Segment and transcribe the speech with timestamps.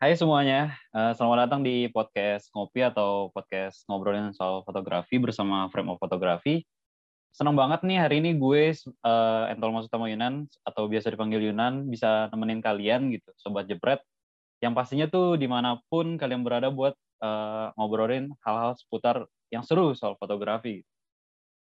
[0.00, 5.92] Hai semuanya, uh, selamat datang di podcast Ngopi atau podcast ngobrolin soal fotografi bersama Frame
[5.92, 6.64] of Photography.
[7.36, 8.72] Senang banget nih hari ini gue,
[9.04, 14.00] uh, Entol Masutama Yunan, atau biasa dipanggil Yunan, bisa nemenin kalian gitu, Sobat Jepret.
[14.64, 19.92] Yang pastinya tuh di mana pun kalian berada buat uh, ngobrolin hal-hal seputar yang seru
[19.92, 20.80] soal fotografi.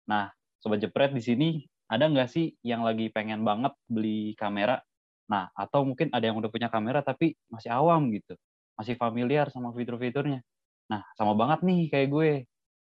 [0.05, 0.29] Nah,
[0.61, 1.49] Sobat Jepret di sini
[1.89, 4.85] ada nggak sih yang lagi pengen banget beli kamera
[5.29, 8.33] Nah, atau mungkin ada yang udah punya kamera tapi masih awam gitu.
[8.73, 10.41] Masih familiar sama fitur-fiturnya.
[10.89, 12.31] Nah, sama banget nih kayak gue.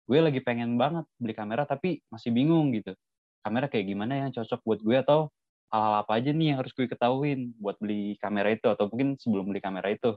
[0.05, 2.93] Gue lagi pengen banget beli kamera tapi masih bingung gitu.
[3.41, 5.31] Kamera kayak gimana yang cocok buat gue atau
[5.71, 9.49] hal-hal apa aja nih yang harus gue ketahuin buat beli kamera itu atau mungkin sebelum
[9.49, 10.13] beli kamera itu.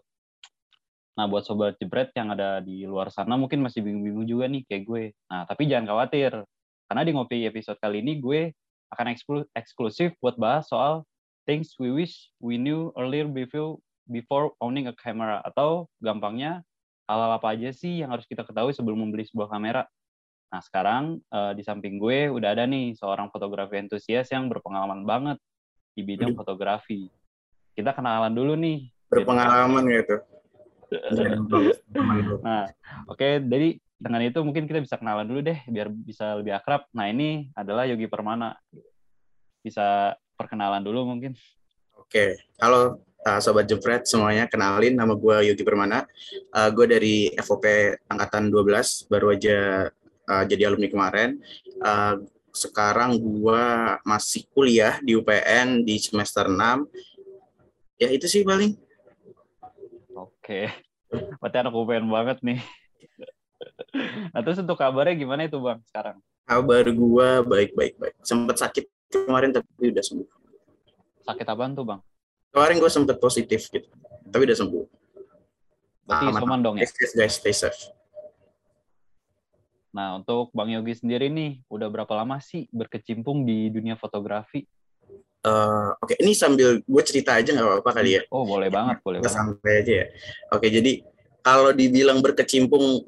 [1.18, 4.84] Nah, buat sobat jebret yang ada di luar sana mungkin masih bingung-bingung juga nih kayak
[4.86, 5.04] gue.
[5.30, 6.34] Nah, tapi jangan khawatir.
[6.88, 8.54] Karena di Ngopi episode kali ini gue
[8.94, 9.18] akan
[9.54, 11.04] eksklusif buat bahas soal
[11.48, 13.80] things we wish we knew earlier before
[14.12, 16.62] before owning a camera atau gampangnya
[17.08, 19.88] hal-hal apa aja sih yang harus kita ketahui sebelum membeli sebuah kamera.
[20.52, 25.40] Nah sekarang uh, di samping gue udah ada nih seorang fotografi entusias yang berpengalaman banget
[25.96, 27.08] di bidang fotografi.
[27.72, 28.92] Kita kenalan dulu nih.
[29.08, 30.16] Berpengalaman gitu.
[32.48, 32.64] nah,
[33.12, 36.88] oke, okay, jadi dengan itu mungkin kita bisa kenalan dulu deh biar bisa lebih akrab.
[36.96, 38.56] Nah, ini adalah Yogi Permana.
[39.60, 41.34] Bisa perkenalan dulu mungkin.
[41.98, 46.08] Oke, halo uh, Sobat Jepret semuanya, kenalin nama gue Yogi Permana.
[46.54, 47.66] Uh, gue dari FOP
[48.08, 49.58] Angkatan 12, baru aja
[50.30, 51.30] uh, jadi alumni kemarin.
[51.82, 52.24] Uh,
[52.56, 53.66] sekarang gue
[54.08, 56.88] masih kuliah di UPN di semester 6.
[57.98, 58.78] Ya itu sih paling.
[60.14, 60.70] Oke,
[61.42, 62.62] berarti anak UPN banget nih.
[64.34, 66.18] Nah terus untuk kabarnya gimana itu Bang sekarang?
[66.46, 67.94] Kabar gue baik-baik.
[68.00, 68.16] baik.
[68.22, 70.30] Sempat sakit kemarin tapi udah sembuh.
[71.28, 72.00] Sakit apaan tuh bang?
[72.52, 73.90] Kemarin gue sempet positif gitu,
[74.32, 74.84] tapi udah sembuh.
[76.08, 76.40] Berarti Aman.
[76.40, 76.88] isoman dong ya?
[76.88, 77.92] Stay guys, stay safe.
[79.92, 84.64] Nah, untuk Bang Yogi sendiri nih, udah berapa lama sih berkecimpung di dunia fotografi?
[85.42, 86.18] Uh, Oke, okay.
[86.22, 88.22] ini sambil gue cerita aja nggak apa-apa kali ya?
[88.32, 89.36] Oh, boleh banget, boleh banget.
[89.36, 90.08] Sampai aja ya.
[90.54, 90.92] Oke, okay, jadi
[91.44, 93.04] kalau dibilang berkecimpung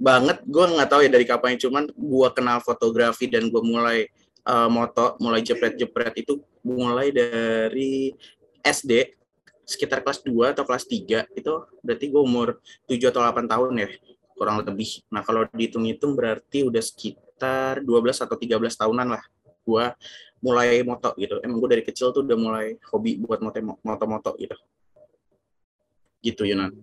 [0.00, 1.60] banget, gue nggak tahu ya dari kapan.
[1.60, 4.08] Cuman gue kenal fotografi dan gue mulai
[4.46, 8.14] uh, moto mulai jepret-jepret itu mulai dari
[8.62, 9.18] SD
[9.62, 12.58] sekitar kelas 2 atau kelas 3 itu berarti gue umur
[12.90, 13.88] 7 atau 8 tahun ya
[14.34, 15.06] kurang lebih.
[15.12, 19.22] Nah kalau dihitung-hitung berarti udah sekitar 12 atau 13 tahunan lah
[19.62, 19.84] gue
[20.42, 21.38] mulai moto gitu.
[21.46, 23.38] Emang gue dari kecil tuh udah mulai hobi buat
[23.86, 24.56] moto-moto gitu.
[26.22, 26.74] Gitu Yunan.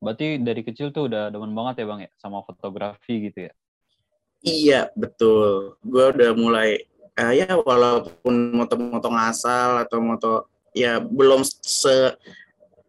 [0.00, 3.52] Berarti dari kecil tuh udah demen banget ya bang ya sama fotografi gitu ya?
[4.44, 5.80] Iya betul.
[5.80, 6.84] Gue udah mulai
[7.18, 10.32] uh, ya walaupun moto-moto ngasal atau moto
[10.74, 12.18] ya belum se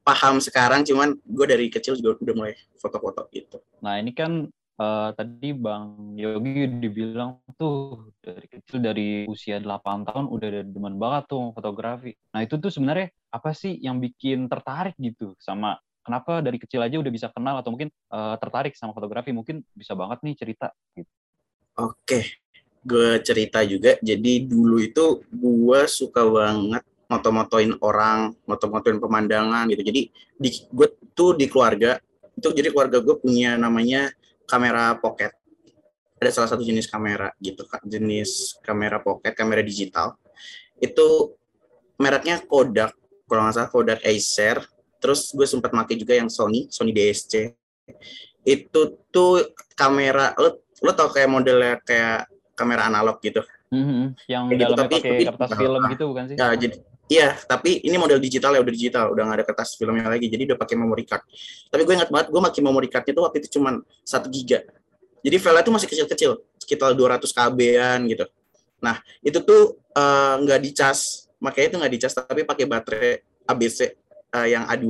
[0.05, 3.57] paham sekarang cuman gue dari kecil juga udah mulai foto-foto gitu.
[3.81, 4.45] Nah ini kan
[4.77, 11.01] uh, tadi Bang Yogi dibilang tuh dari kecil dari usia 8 tahun udah ada demen
[11.01, 12.13] banget tuh fotografi.
[12.37, 17.01] Nah itu tuh sebenarnya apa sih yang bikin tertarik gitu sama kenapa dari kecil aja
[17.01, 21.09] udah bisa kenal atau mungkin uh, tertarik sama fotografi mungkin bisa banget nih cerita gitu.
[21.75, 22.44] Oke,
[22.85, 23.97] gue cerita juga.
[23.99, 29.81] Jadi dulu itu gue suka banget moto-motoin orang, moto-motoin pemandangan gitu.
[29.81, 30.01] Jadi
[30.37, 30.87] di gue
[31.17, 31.97] tuh di keluarga
[32.35, 34.13] itu jadi keluarga gue punya namanya
[34.45, 35.33] kamera pocket.
[36.21, 40.15] Ada salah satu jenis kamera gitu, jenis kamera pocket, kamera digital.
[40.79, 41.35] Itu
[41.99, 42.95] mereknya Kodak,
[43.27, 44.63] kalau nggak salah Kodak Acer.
[45.01, 47.51] Terus gue sempat pakai juga yang Sony, Sony DSC.
[48.47, 53.43] Itu tuh kamera, lo lo tau kayak modelnya kayak kamera analog gitu.
[53.69, 54.03] Mm-hmm.
[54.31, 56.35] Yang Kayak gitu, tapi, pakai kertas nah, film gitu bukan sih?
[56.39, 60.07] Ya, jadi iya, tapi ini model digital ya udah digital, udah nggak ada kertas filmnya
[60.07, 61.21] lagi, jadi udah pakai memory card.
[61.69, 63.69] Tapi gue ingat banget, gue pakai memory cardnya tuh waktu itu cuma
[64.01, 64.63] satu giga.
[65.21, 68.25] Jadi file itu masih kecil-kecil, sekitar 200 KB-an gitu.
[68.79, 73.11] Nah, itu tuh eh, nggak uh, dicas, makanya itu nggak dicas, tapi pakai baterai
[73.49, 74.85] ABC uh, eh, yang A2.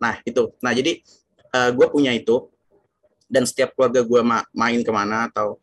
[0.00, 0.42] Nah, itu.
[0.64, 1.04] Nah, jadi
[1.52, 2.48] uh, gue punya itu,
[3.28, 5.58] dan setiap keluarga gue ma main ke mana atau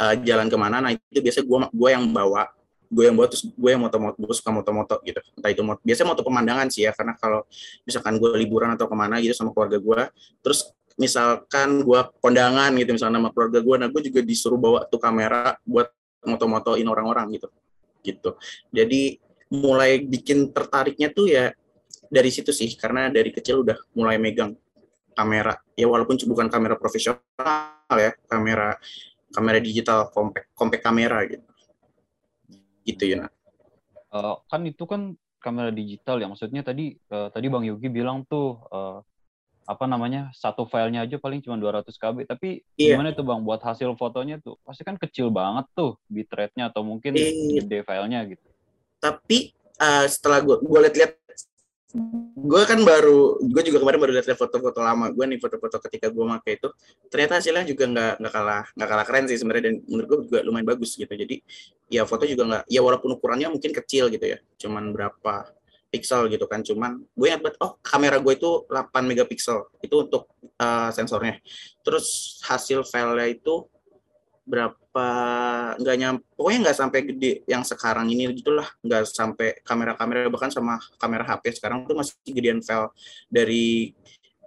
[0.00, 2.48] uh, jalan ke mana nah itu biasa gue gue yang bawa.
[2.86, 5.18] Gue yang bawa terus gue yang moto-moto gue suka moto-moto gitu.
[5.34, 7.42] Entah itu moto, biasanya moto pemandangan sih ya karena kalau
[7.82, 10.02] misalkan gue liburan atau ke mana gitu sama keluarga gue
[10.38, 14.96] terus misalkan gue kondangan gitu misalnya sama keluarga gue nah gue juga disuruh bawa tuh
[14.96, 15.92] kamera buat
[16.24, 17.50] moto-motoin orang-orang gitu
[18.06, 18.38] gitu.
[18.70, 19.18] Jadi
[19.50, 21.50] mulai bikin tertariknya tuh ya
[22.06, 24.54] dari situ sih karena dari kecil udah mulai megang
[25.18, 25.58] kamera.
[25.74, 27.18] Ya walaupun bukan kamera profesional
[27.90, 28.78] ya kamera
[29.34, 31.46] kamera digital compact compact kamera gitu.
[32.86, 33.26] Gitu ya
[34.16, 36.26] uh, kan itu kan kamera digital ya.
[36.26, 38.98] Maksudnya tadi uh, tadi bang Yogi bilang tuh uh,
[39.66, 42.16] apa namanya satu filenya aja paling cuma 200 KB.
[42.26, 42.96] Tapi Iya.
[42.96, 44.58] gimana tuh bang buat hasil fotonya tuh?
[44.62, 47.62] Pasti kan kecil banget tuh bitrate-nya atau mungkin Iya.
[47.62, 48.46] gede filenya gitu.
[49.02, 51.12] Tapi eh, setelah gue gue liat-liat
[52.36, 56.24] gue kan baru gue juga kemarin baru lihat foto-foto lama gue nih foto-foto ketika gue
[56.38, 56.68] pakai itu.
[57.08, 60.38] Ternyata hasilnya juga nggak nggak kalah nggak kalah keren sih sebenarnya dan menurut gue juga
[60.44, 61.08] lumayan bagus gitu.
[61.08, 61.40] Jadi
[61.88, 65.34] ya foto juga nggak ya walaupun ukurannya mungkin kecil gitu ya cuman berapa
[65.88, 66.60] pixel gitu kan.
[66.60, 70.28] Cuman gue ingat banget oh kamera gue itu 8 megapiksel itu untuk
[70.60, 71.40] eh, sensornya.
[71.80, 73.66] Terus hasil filenya itu
[74.46, 75.06] berapa
[75.82, 80.78] nggak nyampe pokoknya nggak sampai gede yang sekarang ini gitulah nggak sampai kamera-kamera bahkan sama
[81.02, 82.94] kamera HP sekarang tuh masih gedean file
[83.26, 83.90] dari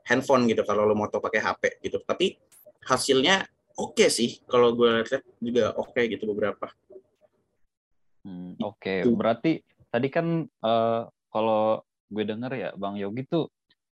[0.08, 2.40] handphone gitu kalau lo moto pakai HP gitu tapi
[2.88, 3.44] hasilnya
[3.76, 6.72] oke sih kalau gue lihat juga oke gitu beberapa
[8.24, 9.16] Hmm, Oke, Itu.
[9.16, 11.02] berarti tadi kan eh,
[11.32, 13.48] kalau gue denger ya Bang Yogi tuh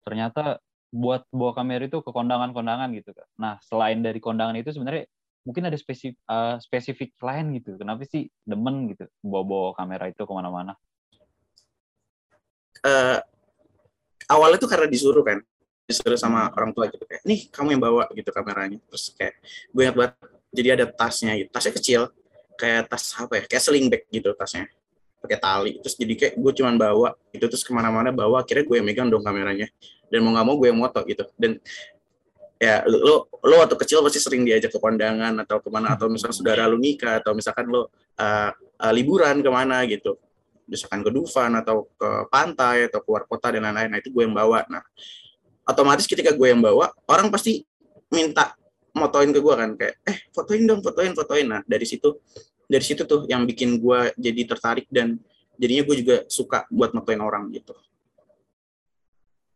[0.05, 0.61] ternyata
[0.91, 3.27] buat bawa kamera itu ke kondangan-kondangan gitu kan.
[3.39, 5.07] Nah, selain dari kondangan itu sebenarnya
[5.41, 6.17] mungkin ada spesifik
[6.61, 7.77] spesifik lain gitu.
[7.77, 10.77] Kenapa sih demen gitu bawa-bawa kamera itu ke mana-mana?
[12.81, 13.19] eh
[14.25, 15.37] awalnya tuh karena disuruh kan
[15.85, 18.79] disuruh sama orang tua gitu kayak nih kamu yang bawa gitu kameranya.
[18.89, 19.33] Terus kayak
[19.69, 20.15] gue ingat banget
[20.51, 22.01] jadi ada tasnya gitu tasnya kecil
[22.57, 24.71] kayak tas apa ya kayak sling bag gitu tasnya
[25.21, 25.71] pakai tali.
[25.83, 29.07] Terus jadi kayak gue cuman bawa itu terus ke mana-mana bawa akhirnya gue yang megang
[29.11, 29.67] dong kameranya.
[30.11, 31.23] Dan mau nggak mau gue yang moto gitu.
[31.37, 31.61] Dan
[32.61, 36.37] ya lo lo waktu kecil pasti sering diajak ke kondangan atau ke mana atau misalnya
[36.37, 40.21] saudara lu nikah atau misalkan lo uh, uh, liburan ke mana gitu.
[40.69, 44.37] Misalkan ke Dufan atau ke pantai atau keluar kota dan lain-lain nah itu gue yang
[44.37, 44.61] bawa.
[44.69, 44.85] Nah
[45.65, 47.65] otomatis ketika gue yang bawa orang pasti
[48.13, 48.53] minta
[48.93, 51.45] motoin ke gue kan kayak eh fotoin dong fotoin fotoin.
[51.49, 52.21] Nah dari situ
[52.69, 55.17] dari situ tuh yang bikin gue jadi tertarik dan
[55.57, 57.73] jadinya gue juga suka buat motoin orang gitu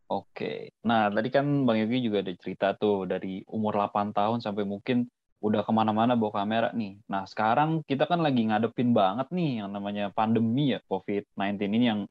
[0.06, 0.69] Oke.
[0.86, 5.10] Nah, tadi kan Bang Yogi juga ada cerita tuh dari umur 8 tahun sampai mungkin
[5.42, 7.02] udah ke mana-mana bawa kamera nih.
[7.10, 12.02] Nah, sekarang kita kan lagi ngadepin banget nih yang namanya pandemi ya, COVID-19 ini yang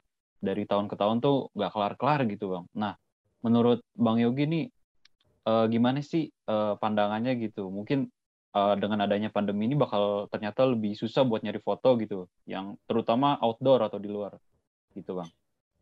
[0.43, 2.65] dari tahun ke tahun tuh nggak kelar-kelar gitu, Bang.
[2.75, 2.99] Nah,
[3.39, 4.65] menurut Bang Yogi nih,
[5.47, 7.71] eh, gimana sih eh, pandangannya gitu?
[7.71, 8.11] Mungkin
[8.55, 13.39] eh, dengan adanya pandemi ini bakal ternyata lebih susah buat nyari foto gitu, yang terutama
[13.39, 14.35] outdoor atau di luar,
[14.95, 15.31] gitu, Bang.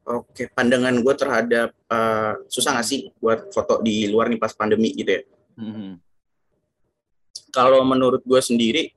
[0.04, 4.92] Oke pandangan gue terhadap eh, susah nggak sih buat foto di luar nih pas pandemi
[4.92, 5.24] gitu ya
[5.54, 6.02] Mhm.
[7.54, 8.90] kalau menurut gue sendiri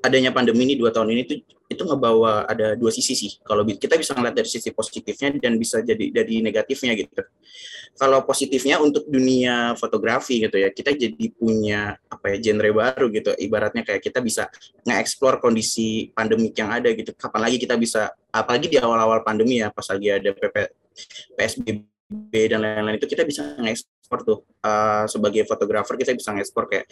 [0.00, 1.38] adanya pandemi ini dua tahun ini tuh
[1.70, 3.38] itu ngebawa ada dua sisi sih.
[3.46, 7.22] Kalau kita bisa ngeliat dari sisi positifnya dan bisa jadi dari negatifnya gitu.
[7.94, 13.30] Kalau positifnya untuk dunia fotografi gitu ya kita jadi punya apa ya genre baru gitu.
[13.38, 14.50] Ibaratnya kayak kita bisa
[14.82, 17.14] nge-explore kondisi pandemik yang ada gitu.
[17.14, 20.56] Kapan lagi kita bisa apalagi di awal-awal pandemi ya pas lagi ada PP,
[21.38, 24.38] PSBB dan lain-lain itu kita bisa nge-explore tuh.
[24.58, 26.90] Uh, sebagai fotografer kita bisa nge-explore kayak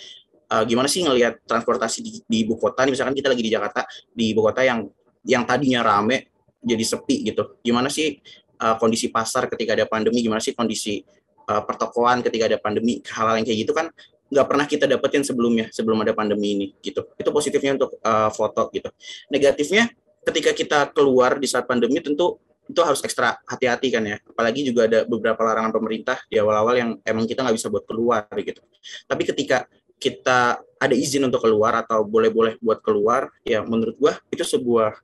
[0.52, 2.92] uh, gimana sih ngelihat transportasi di, di ibu kota nih?
[2.96, 4.88] Misalkan kita lagi di Jakarta di ibu kota yang
[5.24, 6.32] yang tadinya rame
[6.64, 7.60] jadi sepi gitu.
[7.60, 8.18] Gimana sih
[8.60, 10.24] uh, kondisi pasar ketika ada pandemi?
[10.24, 11.04] Gimana sih kondisi
[11.48, 13.00] uh, pertokoan ketika ada pandemi?
[13.04, 13.88] Hal-hal yang kayak gitu kan
[14.28, 17.04] nggak pernah kita dapetin sebelumnya sebelum ada pandemi ini gitu.
[17.16, 18.92] Itu positifnya untuk uh, foto gitu.
[19.32, 19.88] Negatifnya
[20.24, 22.36] ketika kita keluar di saat pandemi tentu
[22.68, 24.20] itu harus ekstra hati-hati kan ya.
[24.20, 28.28] Apalagi juga ada beberapa larangan pemerintah di awal-awal yang emang kita nggak bisa buat keluar
[28.44, 28.60] gitu.
[29.08, 29.64] Tapi ketika
[29.98, 34.94] kita ada izin untuk keluar atau boleh-boleh buat keluar ya menurut gua itu sebuah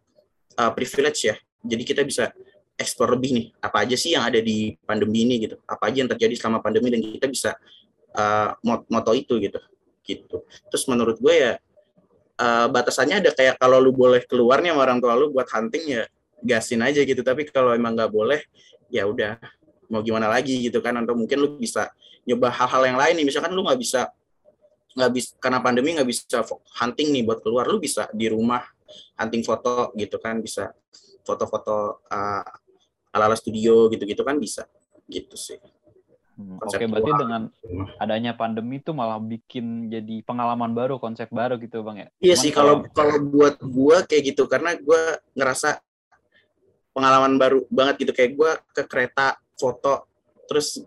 [0.58, 1.36] uh, privilege ya.
[1.64, 2.30] Jadi kita bisa
[2.78, 5.56] explore lebih nih apa aja sih yang ada di pandemi ini gitu.
[5.66, 7.50] Apa aja yang terjadi selama pandemi dan kita bisa
[8.14, 9.58] uh, mot- moto itu gitu.
[10.04, 10.36] Gitu.
[10.70, 11.52] Terus menurut gue ya
[12.38, 15.84] uh, batasannya ada kayak kalau lu boleh keluar nih sama orang tua lu buat hunting
[15.90, 16.02] ya
[16.44, 17.24] gasin aja gitu.
[17.24, 18.44] Tapi kalau emang nggak boleh
[18.92, 19.40] ya udah
[19.90, 20.94] mau gimana lagi gitu kan.
[21.02, 21.90] Atau mungkin lu bisa
[22.28, 23.26] nyoba hal-hal yang lain nih.
[23.32, 24.12] Misalkan lu nggak bisa
[24.94, 26.40] nggak bisa karena pandemi nggak bisa
[26.78, 28.62] hunting nih buat keluar lu bisa di rumah
[29.18, 30.70] hunting foto gitu kan bisa
[31.26, 32.44] foto-foto uh,
[33.14, 34.66] ala-ala studio gitu-gitu kan bisa
[35.10, 35.58] gitu sih
[36.34, 37.20] Hmm, Oke, berarti keluar.
[37.22, 37.42] dengan
[38.02, 42.10] adanya pandemi itu malah bikin jadi pengalaman baru, konsep baru gitu, Bang ya.
[42.18, 45.78] Iya Cuman sih kalau kalau buat gua kayak gitu karena gua ngerasa
[46.90, 50.10] pengalaman baru banget gitu kayak gua ke kereta foto
[50.50, 50.82] terus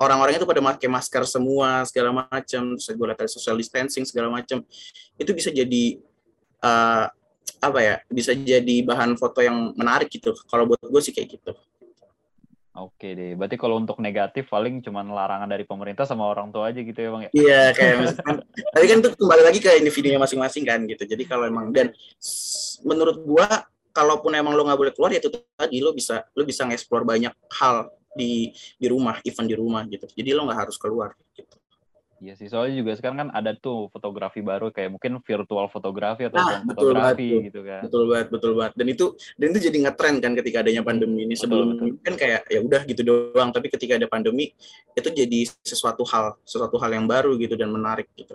[0.00, 4.64] orang-orangnya tuh pada pakai masker semua segala macam terus gue lihat social distancing segala macam
[5.20, 6.00] itu bisa jadi
[6.64, 7.06] eh,
[7.58, 10.30] apa ya bisa jadi bahan foto yang menarik gitu.
[10.46, 11.52] Kalau buat gue sih kayak gitu.
[12.78, 16.78] Oke deh, berarti kalau untuk negatif paling cuman larangan dari pemerintah sama orang tua aja
[16.78, 17.30] gitu ya, Bang ya.
[17.34, 21.02] Iya kayak misalkan, tapi kan itu kembali lagi ke individunya masing-masing kan gitu.
[21.02, 21.90] Jadi kalau emang dan
[22.86, 25.26] menurut gua, kalaupun emang lo nggak boleh keluar ya itu
[25.58, 30.10] tadi lo bisa lo bisa ngeksplor banyak hal di di rumah event di rumah gitu
[30.10, 31.54] jadi lo nggak harus keluar gitu
[32.18, 36.34] Iya sih, soalnya juga sekarang kan ada tuh fotografi baru kayak mungkin virtual fotografi atau
[36.42, 37.46] Nah, betul fotografi banget.
[37.46, 37.80] gitu kan.
[37.86, 39.04] betul banget betul banget dan itu
[39.38, 41.88] dan itu jadi ngetren kan ketika adanya pandemi ini Betul, sebelum betul.
[42.02, 44.50] kan kayak ya udah gitu doang tapi ketika ada pandemi
[44.98, 48.34] itu jadi sesuatu hal sesuatu hal yang baru gitu dan menarik gitu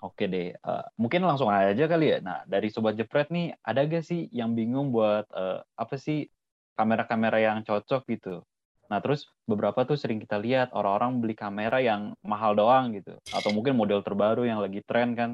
[0.00, 2.18] Oke deh, Eh, mungkin langsung aja kali ya.
[2.24, 6.24] Nah, dari Sobat Jepret nih, ada gak sih yang bingung buat eh, apa sih
[6.72, 8.40] kamera-kamera yang cocok gitu?
[8.90, 13.14] Nah, terus beberapa tuh sering kita lihat orang-orang beli kamera yang mahal doang gitu.
[13.30, 15.30] Atau mungkin model terbaru yang lagi tren kan.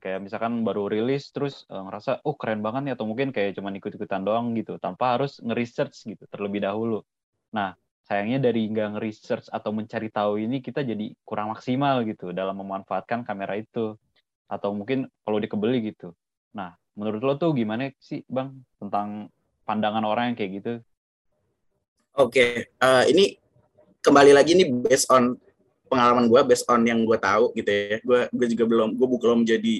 [0.00, 2.92] Kayak misalkan baru rilis terus eh, ngerasa, oh keren banget nih.
[2.96, 4.80] Atau mungkin kayak cuma ikut-ikutan doang gitu.
[4.80, 7.04] Tanpa harus nge-research gitu terlebih dahulu.
[7.52, 7.76] Nah,
[8.08, 13.28] sayangnya dari nggak nge-research atau mencari tahu ini kita jadi kurang maksimal gitu dalam memanfaatkan
[13.28, 13.94] kamera itu
[14.50, 16.16] atau mungkin kalau dikebeli gitu.
[16.56, 19.30] Nah, menurut lo tuh gimana sih Bang tentang
[19.62, 20.72] pandangan orang yang kayak gitu?
[22.16, 23.36] Oke eh, ini
[24.00, 25.36] kembali lagi nih based on
[25.90, 27.98] pengalaman gue based on yang gue tahu gitu ya.
[28.06, 29.74] Gue gue juga belum gue belum jadi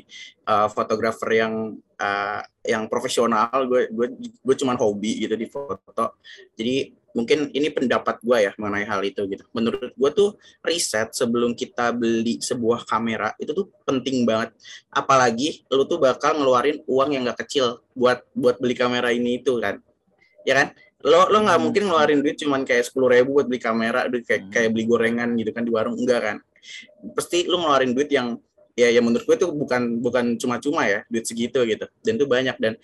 [0.50, 3.48] uh, fotografer yang uh, yang profesional.
[3.70, 6.18] Gue gue gue cuman hobi gitu di foto.
[6.58, 9.46] Jadi mungkin ini pendapat gue ya mengenai hal itu gitu.
[9.54, 10.34] Menurut gue tuh
[10.66, 14.50] riset sebelum kita beli sebuah kamera itu tuh penting banget.
[14.90, 19.62] Apalagi lu tuh bakal ngeluarin uang yang gak kecil buat buat beli kamera ini itu
[19.62, 19.78] kan.
[20.42, 21.64] Ya kan lo lo nggak Hmm.
[21.64, 24.52] mungkin ngeluarin duit cuman kayak sepuluh ribu buat beli kamera duit kayak Hmm.
[24.52, 26.36] kayak beli gorengan gitu kan di warung enggak kan
[27.16, 28.36] pasti lo ngeluarin duit yang
[28.76, 32.56] ya yang menurut gue itu bukan bukan cuma-cuma ya duit segitu gitu dan itu banyak
[32.60, 32.76] dan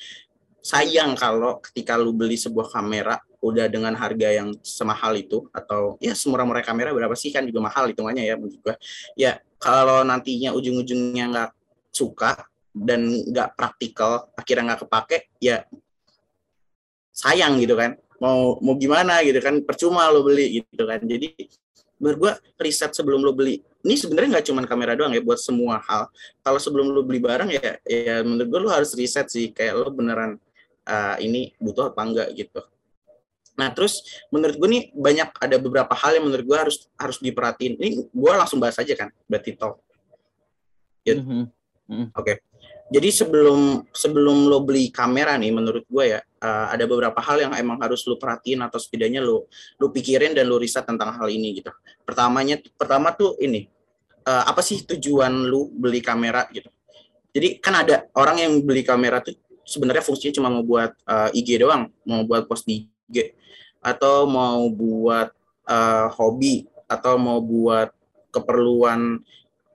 [0.64, 6.10] sayang kalau ketika lu beli sebuah kamera udah dengan harga yang semahal itu atau ya
[6.16, 8.74] semurah-murah kamera berapa sih kan juga mahal hitungannya ya menurut gue
[9.14, 11.50] ya kalau nantinya ujung-ujungnya nggak
[11.94, 15.64] suka dan nggak praktikal akhirnya nggak kepake ya
[17.14, 21.00] sayang gitu kan mau mau gimana gitu kan percuma lo beli gitu kan.
[21.02, 21.32] Jadi
[21.96, 25.80] menurut gua riset sebelum lo beli ini sebenarnya nggak cuma kamera doang ya buat semua
[25.80, 26.08] hal.
[26.44, 29.88] Kalau sebelum lo beli barang ya ya menurut gua lo harus riset sih kayak lo
[29.92, 30.36] beneran
[30.88, 32.60] uh, ini butuh apa enggak gitu.
[33.56, 37.80] Nah terus menurut gue nih banyak ada beberapa hal yang menurut gua harus harus diperhatiin.
[37.80, 39.80] Ini gua langsung bahas aja kan berarti top
[41.06, 41.14] Ya.
[41.22, 41.46] Mhm.
[42.86, 47.52] Jadi sebelum sebelum lo beli kamera nih, menurut gue ya uh, ada beberapa hal yang
[47.58, 49.50] emang harus lo perhatiin atau setidaknya lo
[49.82, 51.74] lo pikirin dan lo riset tentang hal ini gitu.
[52.06, 53.66] Pertamanya pertama tuh ini
[54.22, 56.70] uh, apa sih tujuan lo beli kamera gitu.
[57.34, 59.34] Jadi kan ada orang yang beli kamera tuh
[59.66, 63.34] sebenarnya fungsinya cuma mau buat uh, IG doang, mau buat post di IG
[63.82, 65.34] atau mau buat
[65.66, 67.90] uh, hobi atau mau buat
[68.30, 69.18] keperluan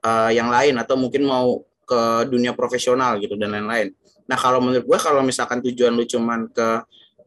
[0.00, 1.60] uh, yang lain atau mungkin mau
[1.92, 2.00] ke
[2.32, 3.92] dunia profesional gitu dan lain-lain.
[4.24, 6.68] Nah kalau menurut gue kalau misalkan tujuan lu cuman ke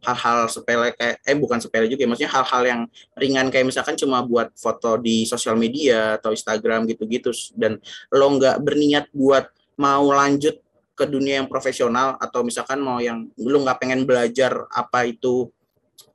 [0.06, 2.82] hal-hal sepele kayak eh bukan sepele juga ya, maksudnya hal-hal yang
[3.18, 7.82] ringan kayak misalkan cuma buat foto di sosial media atau Instagram gitu-gitu dan
[8.14, 10.62] lo nggak berniat buat mau lanjut
[10.96, 15.52] ke dunia yang profesional atau misalkan mau yang lu nggak pengen belajar apa itu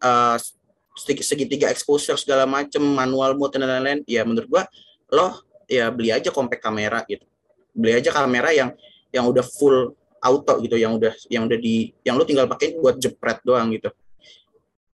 [0.00, 0.40] uh,
[0.96, 4.64] segi- segitiga exposure segala macem manual mode dan lain-lain ya menurut gua
[5.12, 7.28] lo ya beli aja compact kamera gitu
[7.74, 8.70] beli aja kamera yang
[9.10, 13.00] yang udah full auto gitu yang udah yang udah di yang lu tinggal pakai buat
[13.00, 13.88] jepret doang gitu.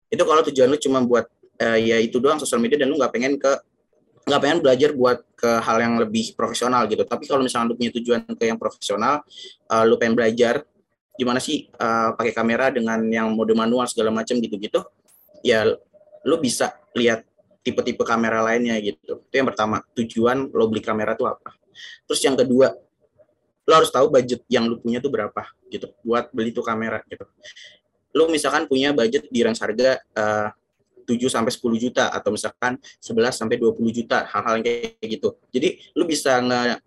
[0.07, 1.25] Itu kalau tujuan lu cuma buat
[1.57, 3.51] eh, ya itu doang sosial media dan lu nggak pengen ke
[4.25, 7.03] nggak pengen belajar buat ke hal yang lebih profesional gitu.
[7.03, 9.25] Tapi kalau misalnya lu punya tujuan ke yang profesional
[9.67, 10.63] eh, lu pengen belajar
[11.17, 14.85] gimana sih eh, pakai kamera dengan yang mode manual segala macam gitu-gitu
[15.41, 15.65] ya
[16.25, 17.25] lu bisa lihat
[17.65, 19.25] tipe-tipe kamera lainnya gitu.
[19.25, 21.64] Itu yang pertama tujuan lo beli kamera tuh apa
[22.07, 22.73] terus yang kedua
[23.65, 25.41] lo harus tahu budget yang lu punya tuh berapa
[25.73, 27.25] gitu buat beli tuh kamera gitu.
[28.13, 30.49] Lu misalkan punya budget di range harga eh,
[31.05, 35.37] 7 sampai 10 juta atau misalkan 11 sampai 20 juta hal-hal kayak gitu.
[35.53, 36.81] Jadi lu bisa nge,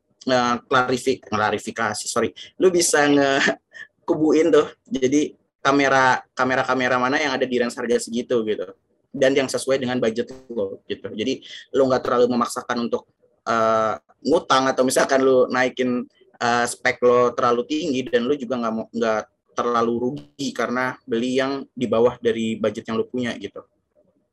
[0.67, 3.59] klarifik- klarifikasi sorry lu bisa nge
[4.09, 8.71] kubuin tuh jadi kamera kamera kamera mana yang ada di range harga segitu gitu.
[9.09, 11.11] Dan yang sesuai dengan budget lo gitu.
[11.11, 11.43] Jadi
[11.75, 13.09] lo nggak terlalu memaksakan untuk
[13.49, 13.95] eh,
[14.29, 16.05] ngutang atau misalkan lo naikin
[16.39, 19.23] eh, spek lo terlalu tinggi dan lo juga nggak mau nggak
[19.59, 23.65] terlalu rugi karena beli yang di bawah dari budget yang lo punya gitu.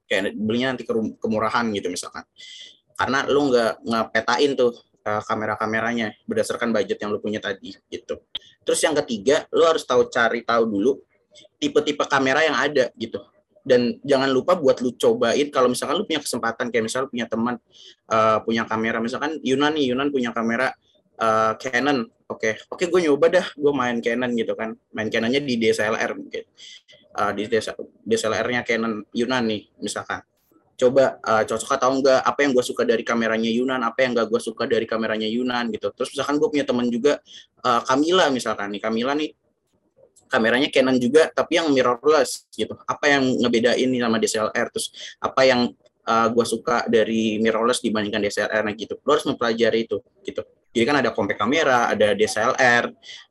[0.06, 0.86] Kayak belinya nanti
[1.18, 2.22] kemurahan gitu misalkan.
[2.94, 8.22] Karena lo nggak nggak petain tuh eh, kamera-kameranya berdasarkan budget yang lo punya tadi gitu.
[8.62, 10.92] Terus yang ketiga lo harus tahu cari tahu dulu
[11.60, 13.20] tipe-tipe kamera yang ada gitu
[13.66, 17.56] dan jangan lupa buat lu cobain kalau misalkan lu punya kesempatan kayak misalnya punya teman
[18.14, 20.70] uh, punya kamera misalkan Yunan nih Yunan punya kamera
[21.18, 25.58] uh, Canon oke oke gue nyoba dah gue main Canon gitu kan main Canonnya di
[25.58, 26.46] DSLR mungkin
[27.16, 27.48] uh, di
[28.06, 30.22] DSLR-nya Canon Yunan nih misalkan.
[30.76, 34.28] Coba uh, cocok atau enggak apa yang gue suka dari kameranya Yunan apa yang enggak
[34.28, 35.88] gue suka dari kameranya Yunan gitu.
[35.96, 37.24] Terus misalkan gue punya teman juga
[37.64, 39.32] uh, Kamila misalkan nih Kamila nih
[40.28, 42.76] kameranya Canon juga tapi yang mirrorless gitu.
[42.86, 44.88] Apa yang ngebedain sama DSLR terus
[45.22, 45.72] apa yang
[46.06, 49.00] uh, gue suka dari mirrorless dibandingkan DSLR nah gitu.
[49.04, 50.42] Lo harus mempelajari itu gitu.
[50.76, 52.84] Jadi kan ada compact kamera ada DSLR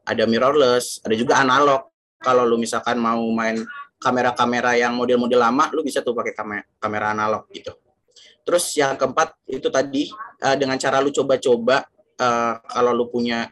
[0.09, 1.93] ada mirrorless ada juga analog.
[2.19, 3.61] Kalau lu misalkan mau main
[4.01, 7.73] kamera-kamera yang model-model lama lu bisa tuh pakai kamera, kamera analog gitu.
[8.45, 10.13] Terus yang keempat itu tadi
[10.45, 11.85] uh, dengan cara lu coba-coba
[12.21, 13.49] uh, kalau lu punya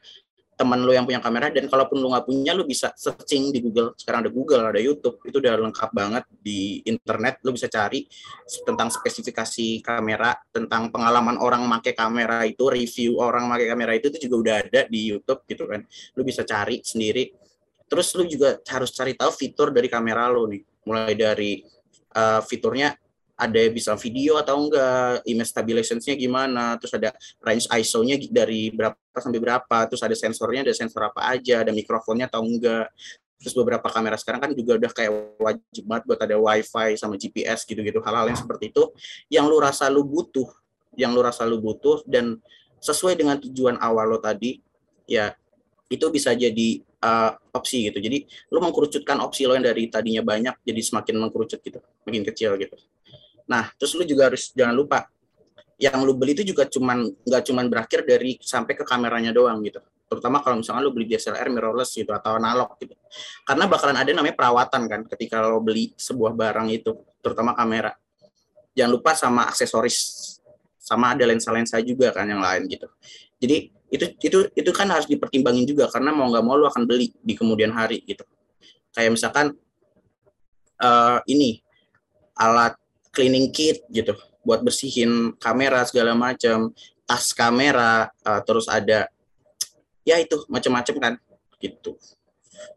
[0.53, 3.97] teman lu yang punya kamera dan kalaupun lu nggak punya lu bisa searching di Google.
[3.99, 5.19] Sekarang ada Google ada YouTube.
[5.25, 7.41] Itu udah lengkap banget di internet.
[7.43, 8.07] Lu bisa cari
[8.63, 14.29] tentang spesifikasi kamera tentang pengalaman orang make kamera itu review orang make kamera itu itu
[14.29, 15.81] juga udah ada di YouTube gitu kan.
[16.15, 17.33] Lu bisa cari sendiri.
[17.89, 20.63] Terus lu juga harus cari tahu fitur dari kamera lu nih.
[20.87, 21.61] Mulai dari
[22.17, 22.95] uh, fiturnya
[23.43, 27.11] ada bisa video atau enggak, image stabilization-nya gimana, terus ada
[27.43, 32.31] range ISO-nya dari berapa sampai berapa, terus ada sensornya, ada sensor apa aja, ada mikrofonnya
[32.31, 32.87] atau enggak.
[33.43, 35.11] Terus beberapa kamera sekarang kan juga udah kayak
[35.43, 38.95] wajib banget buat ada wifi sama GPS gitu-gitu, hal-hal yang seperti itu
[39.27, 40.47] yang lu rasa lu butuh,
[40.95, 42.39] yang lu rasa lu butuh dan
[42.79, 44.63] sesuai dengan tujuan awal lo tadi,
[45.11, 45.35] ya
[45.91, 47.99] itu bisa jadi uh, opsi gitu.
[47.99, 52.55] Jadi lu mengkerucutkan opsi lo yang dari tadinya banyak jadi semakin mengkerucut gitu, makin kecil
[52.57, 52.79] gitu.
[53.49, 55.09] Nah, terus lu juga harus jangan lupa
[55.81, 59.83] yang lu beli itu juga cuman nggak cuman berakhir dari sampai ke kameranya doang gitu.
[60.07, 62.95] Terutama kalau misalnya lu beli DSLR mirrorless gitu atau analog gitu.
[63.43, 66.93] Karena bakalan ada namanya perawatan kan ketika lo beli sebuah barang itu,
[67.25, 67.97] terutama kamera.
[68.77, 69.97] Jangan lupa sama aksesoris
[70.79, 72.87] sama ada lensa-lensa juga kan yang lain gitu.
[73.43, 77.13] Jadi itu itu itu kan harus dipertimbangin juga karena mau nggak mau lu akan beli
[77.21, 78.25] di kemudian hari gitu
[78.97, 79.53] kayak misalkan
[80.81, 81.61] uh, ini
[82.41, 82.73] alat
[83.13, 86.75] cleaning kit gitu buat bersihin kamera segala macam
[87.07, 89.07] tas kamera uh, terus ada
[90.03, 91.15] ya itu macam-macam kan
[91.63, 91.95] gitu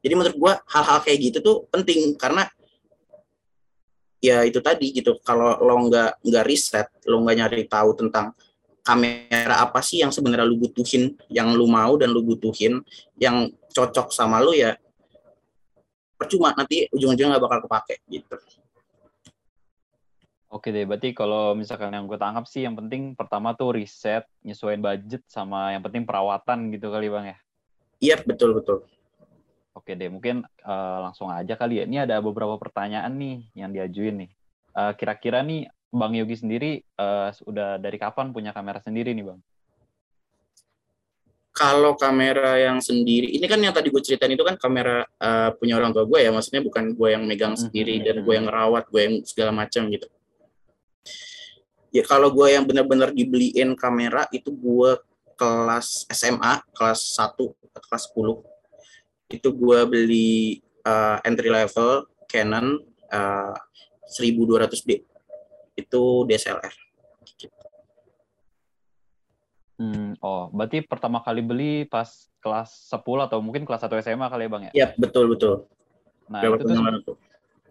[0.06, 2.46] jadi menurut gua hal-hal kayak gitu tuh penting karena
[4.22, 8.34] ya itu tadi gitu kalau lo nggak nggak riset lo nggak nyari tahu tentang
[8.86, 12.86] kamera apa sih yang sebenarnya lu butuhin, yang lu mau dan lu butuhin,
[13.18, 14.78] yang cocok sama lu ya
[16.16, 18.38] percuma nanti ujung-ujungnya nggak bakal kepake gitu.
[20.56, 24.80] Oke deh, berarti kalau misalkan yang gue tangkap sih yang penting pertama tuh riset, nyesuaiin
[24.80, 27.38] budget sama yang penting perawatan gitu kali bang ya?
[28.00, 28.88] Iya betul betul.
[29.76, 31.86] Oke deh, mungkin uh, langsung aja kali ya.
[31.92, 34.32] Ini ada beberapa pertanyaan nih yang diajuin nih.
[34.72, 39.44] Uh, kira-kira nih Bang Yogi sendiri uh, udah dari kapan punya kamera sendiri nih Bang?
[41.52, 45.76] Kalau kamera yang sendiri, ini kan yang tadi gue ceritain itu kan kamera uh, punya
[45.76, 48.08] orang tua gue ya, maksudnya bukan gue yang megang sendiri mm-hmm.
[48.08, 50.08] dan gue yang ngerawat, gue yang segala macam gitu.
[51.96, 55.00] Ya kalau gue yang benar-benar dibeliin kamera itu gue
[55.40, 57.36] kelas SMA, kelas 1
[57.72, 58.44] kelas 10.
[59.32, 62.80] Itu gue beli uh, entry level Canon
[63.12, 63.56] uh,
[64.12, 65.04] 1200D
[65.76, 66.74] itu DSLR.
[69.76, 72.08] Hmm, oh, berarti pertama kali beli pas
[72.40, 74.72] kelas 10 atau mungkin kelas 1 SMA kali ya, Bang ya?
[74.72, 75.68] Iya, betul betul.
[76.32, 76.64] Nah, itu
[77.04, 77.20] tuh,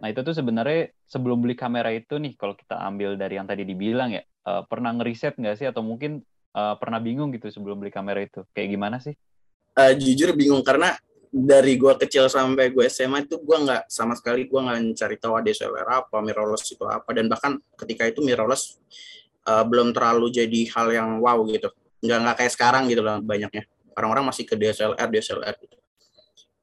[0.00, 3.62] nah, itu tuh sebenarnya sebelum beli kamera itu nih, kalau kita ambil dari yang tadi
[3.62, 5.66] dibilang ya, uh, pernah ngeriset nggak sih?
[5.68, 6.22] Atau mungkin
[6.54, 8.42] uh, pernah bingung gitu sebelum beli kamera itu?
[8.56, 9.14] Kayak gimana sih?
[9.74, 10.94] Uh, jujur bingung karena
[11.34, 15.34] dari gue kecil sampai gue SMA itu gue nggak sama sekali gue nggak mencari tahu
[15.42, 17.10] DSLR apa mirrorless itu apa.
[17.10, 18.78] Dan bahkan ketika itu mirrorless
[19.46, 21.68] uh, belum terlalu jadi hal yang wow gitu.
[22.00, 23.66] Nggak nggak kayak sekarang gitu lah banyaknya.
[23.94, 25.83] Orang-orang masih ke DSLR DSLR gitu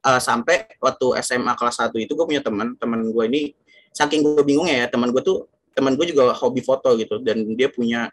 [0.06, 3.42] uh, sampai waktu SMA kelas 1 itu gue punya teman teman gue ini
[3.94, 7.72] saking gue bingung ya teman gue tuh teman gue juga hobi foto gitu dan dia
[7.72, 8.12] punya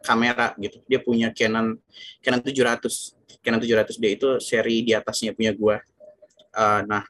[0.00, 1.76] kamera gitu dia punya Canon
[2.22, 5.76] Canon 700 Canon 700D itu seri di atasnya punya gue
[6.56, 7.04] uh, nah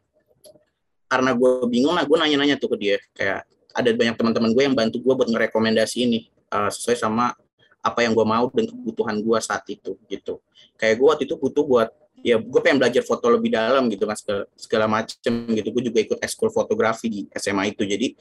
[1.11, 4.75] karena gue bingung lah gue nanya-nanya tuh ke dia kayak ada banyak teman-teman gue yang
[4.75, 6.19] bantu gue buat ngerekomendasi ini
[6.51, 7.35] uh, sesuai sama
[7.81, 10.41] apa yang gue mau dan kebutuhan gue saat itu gitu.
[10.77, 11.89] Kayak gue waktu itu butuh buat
[12.21, 15.69] ya gue pengen belajar foto lebih dalam gitu mas segala, segala macem gitu.
[15.73, 17.83] Gue juga ikut ekskul fotografi di SMA itu.
[17.85, 18.17] Jadi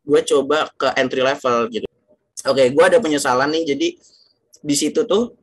[0.00, 1.86] gue coba ke entry level gitu.
[2.46, 3.64] Oke gue ada penyesalan nih.
[3.74, 3.88] Jadi
[4.60, 5.34] di situ tuh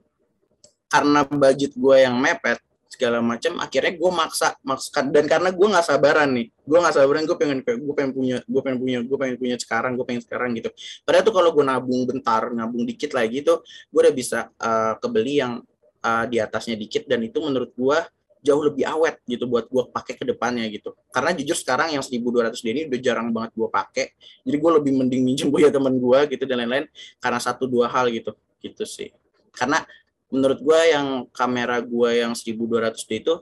[0.88, 5.86] karena budget gue yang mepet segala macam akhirnya gue maksa maksakan dan karena gue nggak
[5.86, 6.48] sabaran nih.
[6.66, 9.92] Gue nggak sabaran gue pengen gue pengen punya gue pengen punya gue pengen punya sekarang
[9.96, 10.70] gue pengen sekarang gitu.
[11.06, 15.40] Padahal tuh kalau gue nabung bentar nabung dikit lagi tuh gue udah bisa uh, kebeli
[15.44, 15.62] yang
[16.08, 18.00] uh, di atasnya dikit dan itu menurut gue
[18.48, 20.96] jauh lebih awet gitu buat gue pakai ke depannya gitu.
[21.12, 24.06] Karena jujur sekarang yang 1200 D ini udah jarang banget gue pakai.
[24.48, 26.86] Jadi gue lebih mending minjem punya teman gue gitu dan lain-lain
[27.20, 28.32] karena satu dua hal gitu.
[28.64, 29.12] Gitu sih.
[29.52, 29.84] Karena
[30.32, 33.34] menurut gue yang kamera gue yang 1200 D itu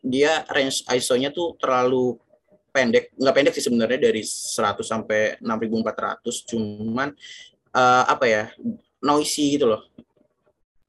[0.00, 2.16] dia range ISO-nya tuh terlalu
[2.72, 3.12] pendek.
[3.18, 7.08] Nggak pendek sih sebenarnya dari 100 sampai 6400 cuman
[7.74, 8.44] uh, apa ya
[9.02, 9.82] noisy gitu loh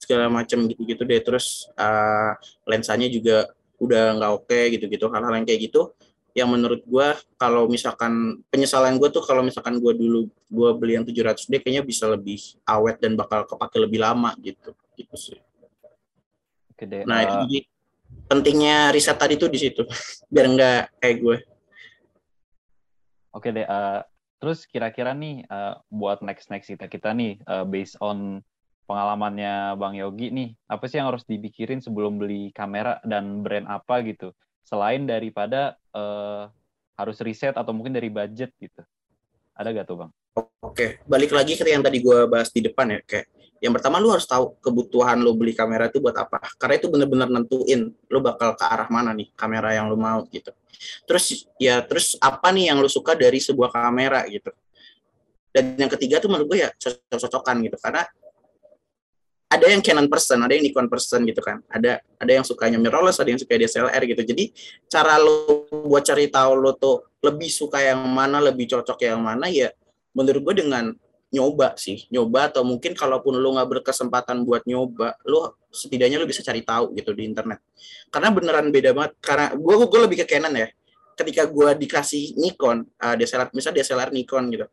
[0.09, 2.33] segala macam gitu-gitu deh terus uh,
[2.65, 3.45] lensanya juga
[3.77, 5.93] udah nggak oke okay, gitu-gitu hal-hal yang kayak gitu
[6.33, 11.05] yang menurut gue kalau misalkan penyesalan gue tuh kalau misalkan gue dulu gue beli yang
[11.05, 15.39] 700D kayaknya bisa lebih awet dan bakal kepake lebih lama gitu gitu sih.
[16.73, 17.05] Oke deh.
[17.05, 17.23] Nah uh...
[17.25, 17.59] itu jadi
[18.25, 19.85] pentingnya riset tadi tuh di situ
[20.33, 21.37] biar nggak kayak gue.
[23.33, 23.65] Oke deh.
[23.65, 24.01] Uh,
[24.37, 28.45] terus kira-kira nih uh, buat next next kita kita nih uh, based on
[28.89, 34.01] pengalamannya Bang Yogi nih, apa sih yang harus dipikirin sebelum beli kamera dan brand apa
[34.01, 34.33] gitu?
[34.65, 36.49] Selain daripada uh,
[36.97, 38.81] harus riset atau mungkin dari budget gitu.
[39.53, 40.11] Ada gak tuh Bang?
[40.65, 42.99] Oke, balik lagi ke yang tadi gue bahas di depan ya.
[43.05, 46.39] Kayak yang pertama lu harus tahu kebutuhan lo beli kamera itu buat apa.
[46.55, 50.49] Karena itu bener-bener nentuin lo bakal ke arah mana nih kamera yang lo mau gitu.
[51.03, 54.49] Terus ya terus apa nih yang lo suka dari sebuah kamera gitu.
[55.51, 57.77] Dan yang ketiga tuh menurut gue ya cocok-cocokan gitu.
[57.83, 58.07] Karena
[59.49, 61.65] ada yang Canon person, ada yang Nikon person gitu kan.
[61.73, 64.21] Ada ada yang sukanya mirrorless, ada yang suka DSLR gitu.
[64.21, 64.53] Jadi
[64.85, 69.49] cara lo buat cari tahu lo tuh lebih suka yang mana, lebih cocok yang mana
[69.49, 69.73] ya
[70.13, 70.93] menurut gue dengan
[71.29, 76.41] nyoba sih, nyoba atau mungkin kalaupun lo nggak berkesempatan buat nyoba, lo setidaknya lo bisa
[76.41, 77.61] cari tahu gitu di internet.
[78.09, 79.17] Karena beneran beda banget.
[79.21, 80.69] Karena gue gue lebih ke Canon ya.
[81.17, 84.65] Ketika gue dikasih Nikon, uh, DSLR, misalnya DSLR Nikon gitu,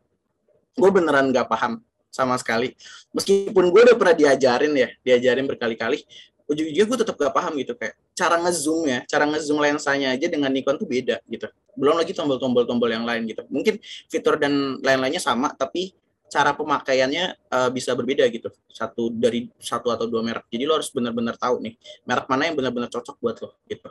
[0.77, 2.73] gue beneran nggak paham sama sekali.
[3.13, 6.03] Meskipun gue udah pernah diajarin ya, diajarin berkali-kali,
[6.47, 10.49] ujung-ujungnya gue tetap gak paham gitu kayak cara ngezoom ya, cara ngezoom lensanya aja dengan
[10.49, 11.47] Nikon tuh beda gitu.
[11.77, 13.43] Belum lagi tombol-tombol-tombol yang lain gitu.
[13.51, 13.77] Mungkin
[14.09, 15.93] fitur dan lain-lainnya sama, tapi
[16.27, 18.51] cara pemakaiannya uh, bisa berbeda gitu.
[18.71, 20.47] Satu dari satu atau dua merek.
[20.51, 23.89] Jadi lo harus benar-benar tahu nih merek mana yang benar-benar cocok buat lo gitu.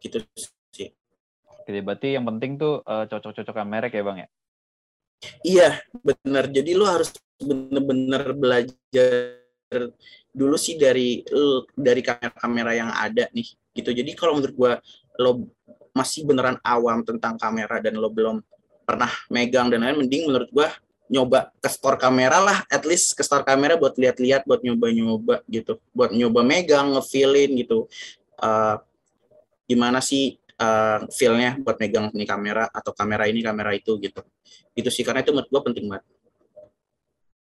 [0.00, 0.16] Gitu
[0.72, 0.90] sih.
[1.60, 4.28] Oke, berarti yang penting tuh uh, cocok-cocokan merek ya bang ya?
[5.44, 6.48] Iya, benar.
[6.48, 9.40] Jadi lo harus bener-bener belajar
[10.30, 11.22] dulu sih dari
[11.74, 13.90] dari kamera-kamera yang ada nih gitu.
[13.94, 14.72] Jadi kalau menurut gue
[15.20, 15.30] lo
[15.94, 18.42] masih beneran awam tentang kamera dan lo belum
[18.86, 20.68] pernah megang dan lain mending menurut gue
[21.10, 25.78] nyoba ke store kamera lah at least ke store kamera buat lihat-lihat buat nyoba-nyoba gitu.
[25.94, 27.90] Buat nyoba megang ngefeelin gitu.
[28.40, 28.78] Uh,
[29.70, 34.20] gimana sih uh, feelnya buat megang ini kamera atau kamera ini kamera itu gitu
[34.76, 36.04] itu sih karena itu menurut gue penting banget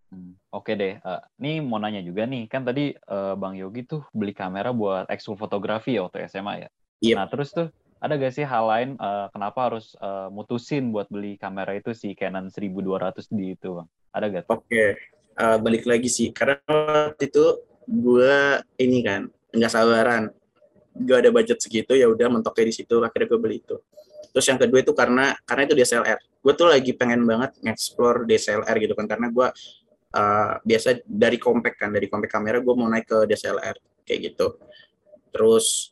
[0.07, 4.07] Hmm, oke deh, uh, nih mau nanya juga nih, kan tadi uh, Bang Yogi tuh
[4.15, 6.69] beli kamera buat ekskul fotografi ya waktu SMA ya.
[7.03, 7.15] Yep.
[7.19, 7.67] Nah terus tuh
[7.99, 12.15] ada gak sih hal lain uh, kenapa harus uh, mutusin buat beli kamera itu si
[12.15, 13.87] Canon 1200 di itu bang?
[14.15, 14.43] Ada gak?
[14.47, 14.89] Oke, okay.
[15.35, 16.63] uh, balik lagi sih, karena
[17.11, 17.45] waktu itu
[17.87, 18.35] gue
[18.79, 20.31] ini kan nggak sabaran,
[20.97, 23.77] gue ada budget segitu ya udah mentoknya di situ, akhirnya gue beli itu.
[24.33, 26.19] Terus yang kedua itu karena karena itu DSLR.
[26.41, 29.47] Gue tuh lagi pengen banget nge-explore DSLR gitu kan karena gue
[30.13, 33.75] uh, biasa dari compact kan dari compact kamera gue mau naik ke DSLR
[34.07, 34.55] kayak gitu
[35.33, 35.91] terus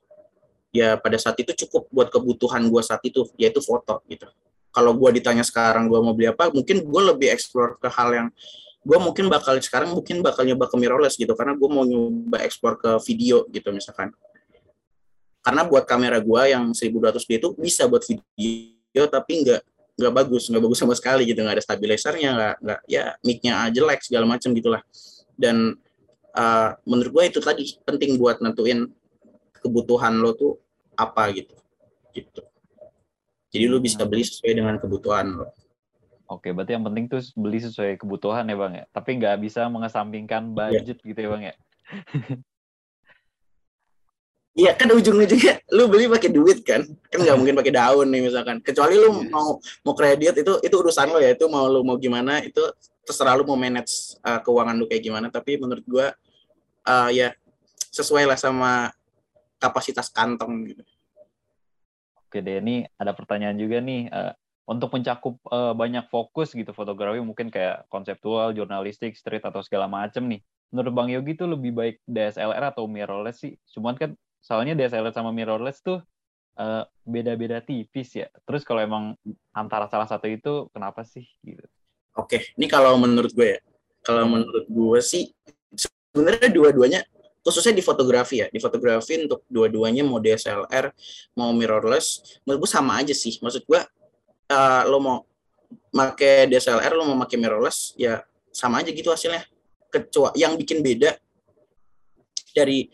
[0.72, 4.28] ya pada saat itu cukup buat kebutuhan gue saat itu yaitu foto gitu
[4.72, 8.28] kalau gue ditanya sekarang gue mau beli apa mungkin gue lebih explore ke hal yang
[8.86, 12.78] gue mungkin bakal sekarang mungkin bakal nyoba ke mirrorless gitu karena gue mau nyoba explore
[12.78, 14.14] ke video gitu misalkan
[15.46, 19.62] karena buat kamera gue yang 1200D itu bisa buat video tapi enggak
[19.96, 24.02] nggak bagus nggak bagus sama sekali gitu nggak ada stabilizernya nggak nggak ya micnya jelek
[24.02, 24.82] segala macam gitulah
[25.38, 25.78] dan
[26.34, 28.90] uh, menurut gue itu tadi penting buat nentuin
[29.62, 30.58] kebutuhan lo tuh
[30.98, 31.54] apa gitu
[32.12, 32.42] gitu
[33.54, 35.54] jadi lo bisa beli sesuai dengan kebutuhan lo
[36.26, 38.86] Oke, berarti yang penting tuh beli sesuai kebutuhan ya bang ya.
[38.90, 40.54] Tapi nggak bisa mengesampingkan iya.
[40.58, 41.08] budget yeah.
[41.14, 41.56] gitu ya bang ya.
[44.56, 48.64] Iya kan ujung-ujungnya lu beli pakai duit kan, kan nggak mungkin pakai daun nih misalkan.
[48.64, 49.28] Kecuali lu yes.
[49.28, 52.64] mau mau kredit itu itu urusan lo ya, itu mau lu mau gimana itu
[53.04, 55.28] terserah lu mau manage uh, keuangan lu kayak gimana.
[55.28, 56.16] Tapi menurut gua
[56.88, 57.36] uh, ya
[57.92, 58.96] sesuai lah sama
[59.60, 60.84] kapasitas kantong gitu.
[62.24, 64.08] Oke deh, ini ada pertanyaan juga nih.
[64.08, 64.32] Uh,
[64.66, 70.26] untuk mencakup uh, banyak fokus gitu fotografi mungkin kayak konseptual, jurnalistik, street atau segala macam
[70.26, 70.42] nih.
[70.74, 73.54] Menurut Bang Yogi tuh lebih baik DSLR atau mirrorless sih?
[73.70, 76.06] Cuman kan soalnya DSLR sama mirrorless tuh
[76.62, 78.30] uh, beda-beda tipis ya.
[78.46, 79.18] Terus kalau emang
[79.50, 81.66] antara salah satu itu kenapa sih gitu?
[82.14, 83.60] Oke, ini kalau menurut gue ya.
[84.06, 84.32] Kalau hmm.
[84.38, 85.34] menurut gue sih
[85.74, 87.02] sebenarnya dua-duanya
[87.46, 90.90] khususnya di fotografi ya di fotografi untuk dua-duanya mau DSLR
[91.38, 93.82] mau mirrorless menurut gue sama aja sih maksud gue
[94.50, 95.18] uh, lo mau
[95.94, 99.46] make DSLR lo mau make mirrorless ya sama aja gitu hasilnya
[99.94, 101.14] kecuali yang bikin beda
[102.56, 102.90] dari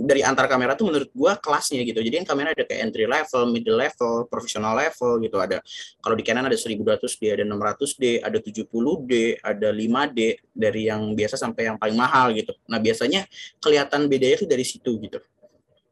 [0.00, 2.00] dari antar kamera tuh menurut gua kelasnya gitu.
[2.00, 5.36] Jadi yang kamera ada kayak entry level, middle level, professional level gitu.
[5.36, 5.60] Ada
[6.00, 9.12] kalau di Canon ada 1200D, ada 600D, ada 70D,
[9.44, 10.18] ada 5D
[10.56, 12.56] dari yang biasa sampai yang paling mahal gitu.
[12.72, 13.28] Nah, biasanya
[13.60, 15.20] kelihatan bedanya tuh dari situ gitu.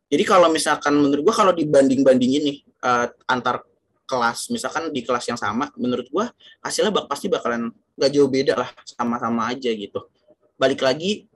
[0.09, 3.69] Jadi kalau misalkan menurut gua kalau dibanding-bandingin nih uh, antar
[4.09, 6.33] kelas, misalkan di kelas yang sama, menurut gua
[6.65, 7.69] hasilnya bak pasti bakalan
[8.01, 10.09] gak jauh beda lah, sama-sama aja gitu.
[10.57, 11.29] Balik lagi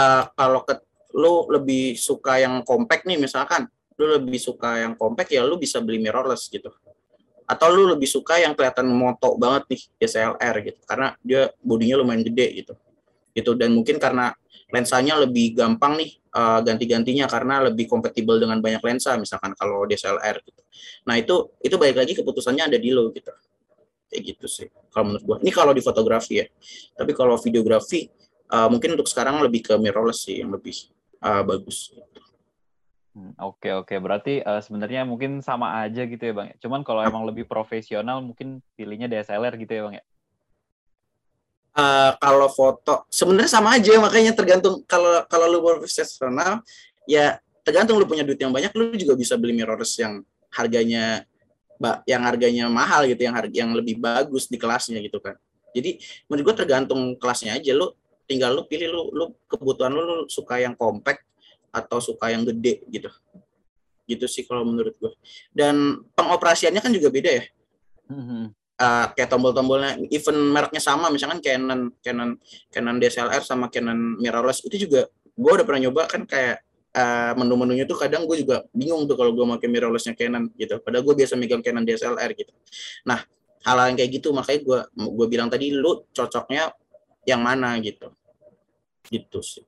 [0.00, 0.80] uh, kalau ke
[1.14, 3.66] lu lebih suka yang compact nih misalkan
[4.00, 6.70] lu lebih suka yang compact ya lu bisa beli mirrorless gitu
[7.50, 12.22] atau lu lebih suka yang kelihatan moto banget nih DSLR gitu karena dia bodinya lumayan
[12.22, 12.74] gede gitu
[13.34, 14.30] gitu dan mungkin karena
[14.70, 20.38] lensanya lebih gampang nih uh, ganti-gantinya karena lebih kompatibel dengan banyak lensa misalkan kalau DSLR
[20.46, 20.62] gitu.
[21.10, 23.34] Nah itu itu baik lagi keputusannya ada di lo gitu.
[24.10, 25.36] Kayak gitu sih kalau menurut gua.
[25.42, 26.46] Ini kalau di fotografi ya.
[26.94, 28.06] Tapi kalau videografi
[28.54, 30.74] uh, mungkin untuk sekarang lebih ke mirrorless sih yang lebih
[31.24, 31.92] uh, bagus.
[33.10, 36.54] Hmm, oke oke berarti uh, sebenarnya mungkin sama aja gitu ya bang.
[36.54, 36.56] Ya?
[36.62, 40.04] Cuman kalau emang lebih profesional mungkin pilihnya DSLR gitu ya bang ya.
[41.70, 46.66] Uh, kalau foto sebenarnya sama aja makanya tergantung kalau kalau lu profesional
[47.06, 51.22] ya tergantung lu punya duit yang banyak lu juga bisa beli mirrorless yang harganya
[52.04, 55.38] yang harganya mahal gitu yang harga yang lebih bagus di kelasnya gitu kan
[55.70, 57.94] jadi menurut gua tergantung kelasnya aja lu
[58.30, 61.26] tinggal lu pilih lu lu kebutuhan lu, lu suka yang compact
[61.74, 63.10] atau suka yang gede gitu.
[64.06, 65.10] Gitu sih kalau menurut gue
[65.50, 67.44] dan pengoperasiannya kan juga beda ya.
[68.10, 68.42] Mm-hmm.
[68.82, 72.34] uh, kayak tombol-tombolnya even mereknya sama misalkan Canon Canon
[72.74, 76.58] Canon DSLR sama Canon mirrorless itu juga gue udah pernah nyoba kan kayak
[76.98, 80.82] uh, menu-menunya tuh kadang gue juga bingung tuh kalau gue pakai mirrorlessnya Canon gitu.
[80.82, 82.50] Padahal gue biasa megang Canon DSLR gitu.
[83.06, 83.22] Nah
[83.62, 86.74] hal, -hal yang kayak gitu makanya gue gue bilang tadi lu cocoknya
[87.30, 88.10] yang mana gitu
[89.08, 89.64] gitu sih.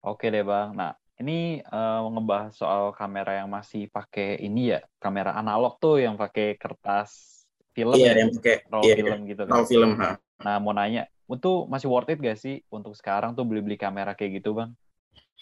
[0.00, 0.72] Oke deh bang.
[0.72, 6.16] Nah ini uh, ngebahas soal kamera yang masih pakai ini ya kamera analog tuh yang
[6.16, 7.44] pakai kertas
[7.76, 9.28] film iya, ya, yang pakai roll iya, film iya.
[9.36, 9.52] gitu kan.
[9.52, 9.90] Roll film.
[10.00, 10.16] Ha.
[10.40, 14.40] Nah mau nanya, itu masih worth it gak sih untuk sekarang tuh beli-beli kamera kayak
[14.40, 14.72] gitu bang?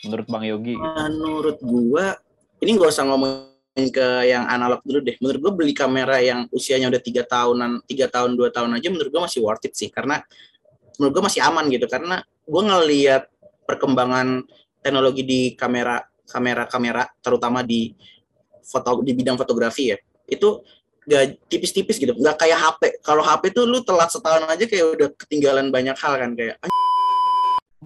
[0.02, 0.74] Menurut bang Yogi?
[0.74, 2.18] Menurut gua
[2.58, 5.14] ini gak usah ngomongin ke yang analog dulu deh.
[5.22, 9.10] Menurut gua beli kamera yang usianya udah tiga tahunan, tiga tahun dua tahun aja menurut
[9.14, 10.18] gua masih worth it sih karena
[10.98, 11.86] menurut gue masih aman gitu.
[11.86, 13.30] Karena gue ngelihat
[13.64, 14.44] perkembangan
[14.82, 17.96] teknologi di kamera kamera kamera terutama di
[18.60, 20.60] foto di bidang fotografi ya itu
[21.08, 22.12] gak tipis-tipis gitu.
[22.12, 26.14] Nggak kayak HP kalau HP tuh lu telat setahun aja kayak udah ketinggalan banyak hal
[26.20, 26.30] kan.
[26.36, 26.56] Kayak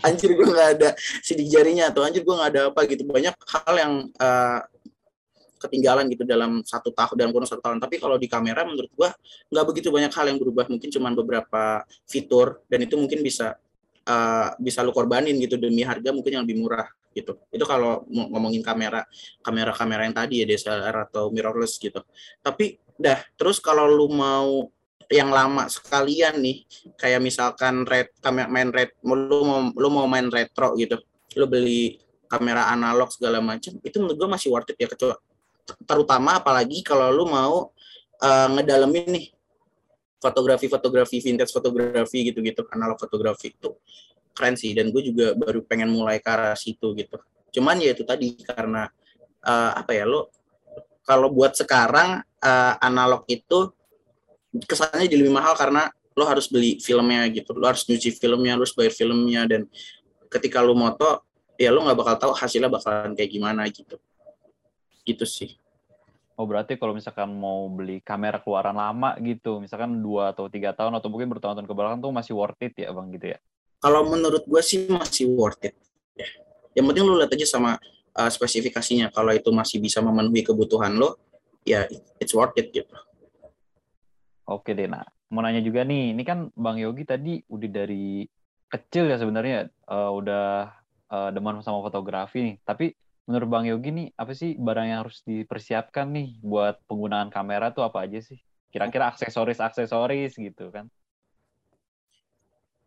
[0.02, 0.88] anjir gue nggak ada
[1.22, 3.06] sidik jarinya atau anjir gue nggak ada apa gitu.
[3.06, 4.58] Banyak hal yang uh,
[5.62, 7.78] ketinggalan gitu dalam satu tahun dalam kurun satu tahun.
[7.78, 9.14] Tapi kalau di kamera menurut gua
[9.48, 10.66] nggak begitu banyak hal yang berubah.
[10.66, 13.56] Mungkin cuma beberapa fitur dan itu mungkin bisa
[14.06, 17.38] uh, bisa lu korbanin gitu demi harga mungkin yang lebih murah gitu.
[17.52, 19.06] Itu kalau ngomongin kamera
[19.44, 22.02] kamera kamera yang tadi ya DSLR atau mirrorless gitu.
[22.42, 24.68] Tapi dah terus kalau lu mau
[25.12, 26.64] yang lama sekalian nih
[26.96, 30.96] kayak misalkan red kamera main red lu mau lu mau main retro gitu
[31.36, 32.00] lu beli
[32.32, 35.16] kamera analog segala macam itu menurut gua masih worth it ya kecuali
[35.86, 37.70] terutama apalagi kalau lu mau
[38.22, 39.26] uh, ngedalemin nih
[40.22, 42.62] fotografi-fotografi vintage fotografi gitu-gitu.
[42.70, 43.74] Analog fotografi itu
[44.32, 47.18] keren sih dan gue juga baru pengen mulai ke arah situ gitu.
[47.52, 48.88] Cuman ya itu tadi karena
[49.44, 50.30] uh, apa ya lo
[51.02, 53.74] kalau buat sekarang uh, analog itu
[54.54, 57.52] kesannya jadi lebih mahal karena lo harus beli filmnya gitu.
[57.58, 59.66] Lo harus nyuci filmnya lo harus bayar filmnya dan
[60.30, 61.26] ketika lo moto
[61.58, 64.00] ya lo nggak bakal tahu hasilnya bakalan kayak gimana gitu
[65.02, 65.58] gitu sih.
[66.40, 70.96] Oh berarti kalau misalkan mau beli kamera keluaran lama gitu, misalkan dua atau tiga tahun
[70.96, 73.38] atau mungkin bertahun-tahun ke belakang tuh masih worth it ya bang gitu ya?
[73.82, 75.76] Kalau menurut gue sih masih worth it.
[76.16, 76.26] Ya.
[76.72, 77.76] Yang penting lu lihat aja sama
[78.16, 79.12] uh, spesifikasinya.
[79.12, 81.20] Kalau itu masih bisa memenuhi kebutuhan lo,
[81.68, 81.84] ya
[82.16, 82.94] it's worth it gitu.
[84.48, 88.26] Oke deh, nah mau nanya juga nih, ini kan Bang Yogi tadi udah dari
[88.68, 90.68] kecil ya sebenarnya uh, udah
[91.08, 92.92] uh, demen sama fotografi nih, tapi
[93.26, 97.86] menurut Bang Yogi nih apa sih barang yang harus dipersiapkan nih buat penggunaan kamera tuh
[97.86, 98.38] apa aja sih?
[98.72, 100.90] Kira-kira aksesoris-aksesoris gitu kan?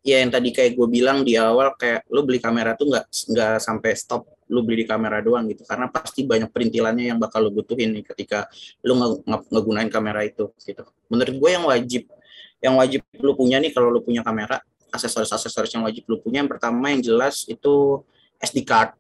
[0.06, 3.56] Ya yang tadi kayak gue bilang di awal kayak lo beli kamera tuh nggak nggak
[3.58, 7.50] sampai stop lo beli di kamera doang gitu karena pasti banyak perintilannya yang bakal lo
[7.50, 8.46] butuhin nih ketika
[8.86, 8.94] lo
[9.26, 10.86] nge ngegunain kamera itu gitu.
[11.10, 12.04] Menurut gue yang wajib
[12.62, 14.62] yang wajib lo punya nih kalau lo punya kamera
[14.94, 18.06] aksesoris-aksesoris yang wajib lo punya yang pertama yang jelas itu
[18.38, 18.94] SD card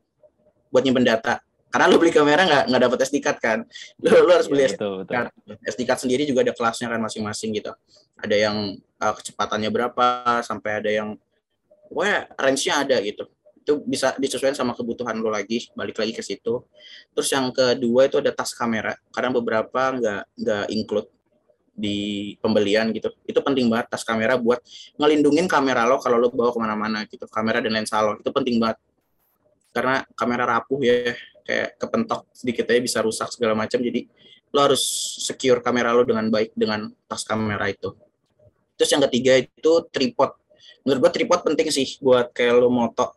[0.69, 1.41] buat nyimpen data.
[1.75, 3.59] Karena lu beli kamera nggak nggak dapat SD card kan?
[4.03, 5.11] Lu, lu harus beli betul, betul.
[5.11, 5.29] card.
[5.67, 7.75] SD card sendiri juga ada kelasnya kan masing-masing gitu.
[8.15, 11.19] Ada yang uh, kecepatannya berapa sampai ada yang
[11.91, 13.27] wah range-nya ada gitu.
[13.59, 16.63] Itu bisa disesuaikan sama kebutuhan lo lagi balik lagi ke situ.
[17.11, 18.95] Terus yang kedua itu ada tas kamera.
[19.11, 21.11] Karena beberapa nggak nggak include
[21.75, 23.11] di pembelian gitu.
[23.27, 24.63] Itu penting banget tas kamera buat
[24.95, 27.27] ngelindungin kamera lo kalau lo bawa ke mana-mana gitu.
[27.27, 28.79] Kamera dan lensa lo itu penting banget
[29.75, 31.11] karena kamera rapuh ya
[31.43, 33.83] kayak kepentok sedikit aja bisa rusak segala macam.
[33.83, 34.07] Jadi
[34.55, 34.81] lo harus
[35.19, 37.91] secure kamera lo dengan baik dengan tas kamera itu.
[38.79, 40.31] Terus yang ketiga itu tripod.
[40.87, 43.11] Menurut gua tripod penting sih buat kayak lo moto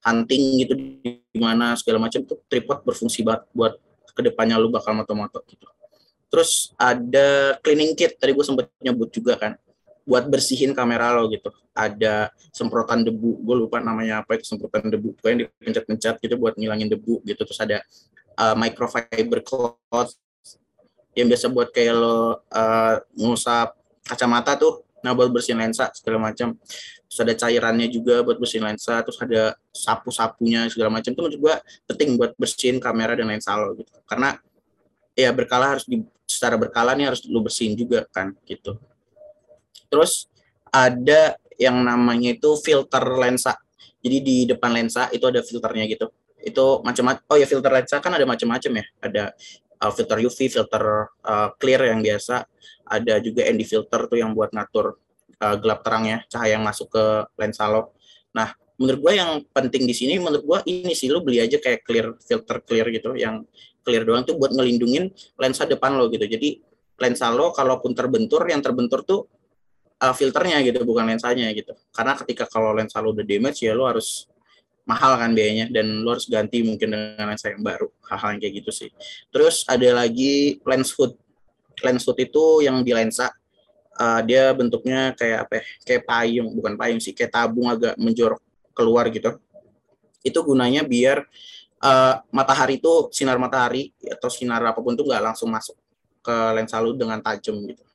[0.00, 3.76] hunting gitu di mana segala macam tuh tripod berfungsi banget buat
[4.16, 5.68] ke depannya lu bakal moto-moto gitu.
[6.32, 9.52] Terus ada cleaning kit tadi gue sempet nyebut juga kan
[10.06, 11.50] buat bersihin kamera lo gitu.
[11.74, 16.88] Ada semprotan debu gue lupa namanya apa itu semprotan debu pokoknya dipencet-pencet gitu buat ngilangin
[16.88, 17.42] debu gitu.
[17.42, 17.82] Terus ada
[18.38, 20.14] uh, microfiber cloth
[21.18, 23.74] yang biasa buat kayak lo uh, ngusap
[24.06, 26.56] kacamata tuh nah buat bersihin lensa segala macam
[27.06, 31.54] terus ada cairannya juga buat bersihin lensa terus ada sapu-sapunya segala macam itu menurut gua
[31.86, 33.92] penting buat bersihin kamera dan lensa lo gitu.
[34.02, 34.34] Karena
[35.14, 38.76] ya berkala harus di secara berkala nih harus lu bersihin juga kan gitu
[39.88, 40.28] terus
[40.70, 43.56] ada yang namanya itu filter lensa.
[44.04, 46.12] Jadi di depan lensa itu ada filternya gitu.
[46.38, 48.84] Itu macam-macam oh ya filter lensa kan ada macam-macam ya.
[49.02, 49.24] Ada
[49.82, 50.84] uh, filter UV filter
[51.26, 52.46] uh, clear yang biasa.
[52.86, 54.94] Ada juga ND filter tuh yang buat ngatur
[55.42, 57.04] uh, gelap terangnya cahaya yang masuk ke
[57.40, 57.96] lensa lo.
[58.36, 61.82] Nah menurut gue yang penting di sini menurut gue ini sih lo beli aja kayak
[61.82, 63.16] clear filter clear gitu.
[63.16, 63.48] Yang
[63.82, 66.28] clear doang tuh buat ngelindungin lensa depan lo gitu.
[66.28, 66.62] Jadi
[67.00, 69.26] lensa lo kalaupun terbentur yang terbentur tuh
[70.00, 71.72] uh, filternya gitu bukan lensanya gitu.
[71.92, 74.28] Karena ketika kalau lensa lo udah damage ya lo harus
[74.86, 78.54] mahal kan biayanya dan lo harus ganti mungkin dengan lensa yang baru hal-hal yang kayak
[78.62, 78.90] gitu sih.
[79.32, 81.16] Terus ada lagi lens hood.
[81.82, 83.32] Lens hood itu yang di lensa
[83.98, 85.62] uh, dia bentuknya kayak apa ya?
[85.84, 88.40] kayak payung bukan payung sih kayak tabung agak menjorok
[88.76, 89.36] keluar gitu.
[90.22, 91.26] Itu gunanya biar
[91.82, 95.74] uh, matahari itu sinar matahari atau sinar apa pun tuh nggak langsung masuk
[96.22, 97.86] ke lensa lu dengan tajam gitu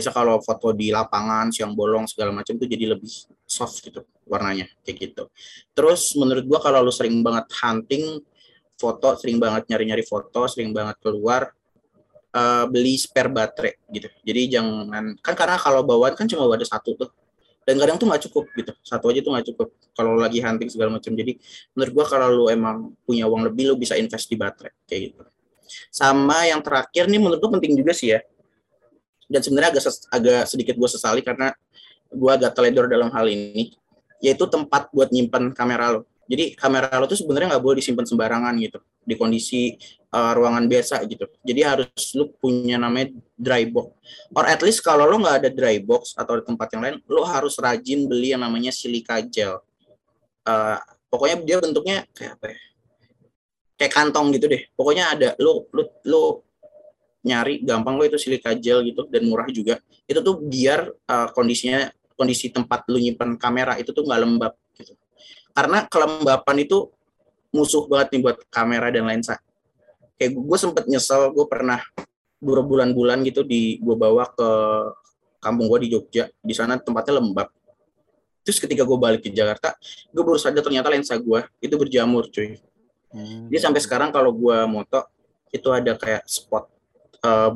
[0.00, 3.12] biasa kalau foto di lapangan siang bolong segala macam tuh jadi lebih
[3.44, 5.28] soft gitu warnanya kayak gitu.
[5.76, 8.24] Terus menurut gua kalau lu sering banget hunting
[8.80, 11.52] foto sering banget nyari-nyari foto sering banget keluar
[12.32, 14.08] uh, beli spare baterai gitu.
[14.24, 17.12] Jadi jangan kan karena kalau bawaan kan cuma ada satu tuh.
[17.60, 19.68] Dan kadang tuh nggak cukup gitu satu aja tuh nggak cukup.
[19.92, 21.36] Kalau lagi hunting segala macam jadi
[21.76, 25.22] menurut gua kalau lu emang punya uang lebih lu bisa invest di baterai kayak gitu.
[25.92, 28.24] Sama yang terakhir nih menurut gua penting juga sih ya
[29.30, 31.54] dan sebenarnya agak agak sedikit gue sesali karena
[32.10, 33.78] gue agak teledor dalam hal ini
[34.20, 36.00] yaitu tempat buat nyimpan kamera lo.
[36.30, 39.74] Jadi kamera lo tuh sebenarnya nggak boleh disimpan sembarangan gitu di kondisi
[40.14, 41.26] uh, ruangan biasa gitu.
[41.42, 43.96] Jadi harus lu punya namanya dry box.
[44.36, 47.26] Or at least kalau lo nggak ada dry box atau di tempat yang lain lo
[47.26, 49.58] harus rajin beli yang namanya silica gel.
[50.46, 50.78] Uh,
[51.10, 52.58] pokoknya dia bentuknya kayak apa ya?
[53.80, 54.62] Kayak kantong gitu deh.
[54.76, 56.22] Pokoknya ada lo lo lo
[57.20, 59.78] nyari gampang lo itu silika gel gitu dan murah juga.
[60.08, 64.96] Itu tuh biar uh, kondisinya kondisi tempat lu nyimpan kamera itu tuh nggak lembab gitu.
[65.52, 66.88] Karena kelembapan itu
[67.50, 69.36] musuh banget nih buat kamera dan lensa.
[70.16, 71.80] Kayak gue sempet nyesel gue pernah
[72.40, 74.50] berbulan-bulan gitu di gue bawa ke
[75.40, 76.28] kampung gue di Jogja.
[76.40, 77.48] Di sana tempatnya lembab.
[78.44, 79.76] Terus ketika gue balik ke Jakarta
[80.08, 82.56] gue baru sadar ternyata lensa gue itu berjamur cuy.
[83.10, 83.50] Hmm.
[83.50, 85.02] dia sampai sekarang kalau gue moto
[85.50, 86.70] itu ada kayak spot
[87.24, 87.52] uh,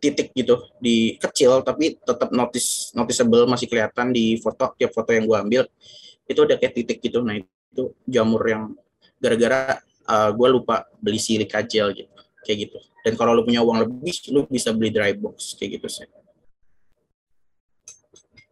[0.00, 5.28] titik gitu di kecil tapi tetap notice noticeable masih kelihatan di foto tiap foto yang
[5.28, 5.62] gue ambil
[6.24, 7.20] itu ada kayak titik gitu.
[7.20, 8.72] Nah itu jamur yang
[9.20, 12.10] gara-gara uh, gue lupa beli silika gel gitu
[12.46, 12.78] kayak gitu.
[13.04, 16.08] Dan kalau lu punya uang lebih lu bisa beli dry box kayak gitu sih.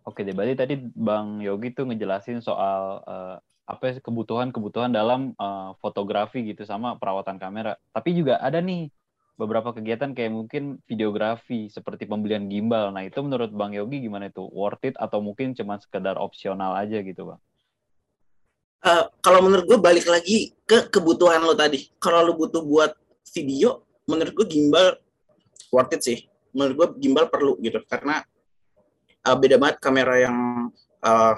[0.08, 3.36] Oke deh, berarti tadi Bang Yogi tuh ngejelasin soal uh,
[3.68, 7.76] apa ya, kebutuhan-kebutuhan dalam uh, fotografi gitu sama perawatan kamera.
[7.92, 8.88] Tapi juga ada nih
[9.38, 12.90] beberapa kegiatan kayak mungkin videografi seperti pembelian gimbal.
[12.90, 14.42] Nah itu menurut Bang Yogi gimana itu?
[14.50, 17.40] Worth it atau mungkin cuma sekedar opsional aja gitu Bang?
[18.82, 21.86] Uh, kalau menurut gue balik lagi ke kebutuhan lo tadi.
[22.02, 22.98] Kalau lo butuh buat
[23.30, 24.98] video, menurut gue gimbal
[25.70, 26.18] worth it sih.
[26.50, 28.26] Menurut gue gimbal perlu gitu karena
[29.22, 30.36] uh, beda banget kamera yang
[31.06, 31.34] uh,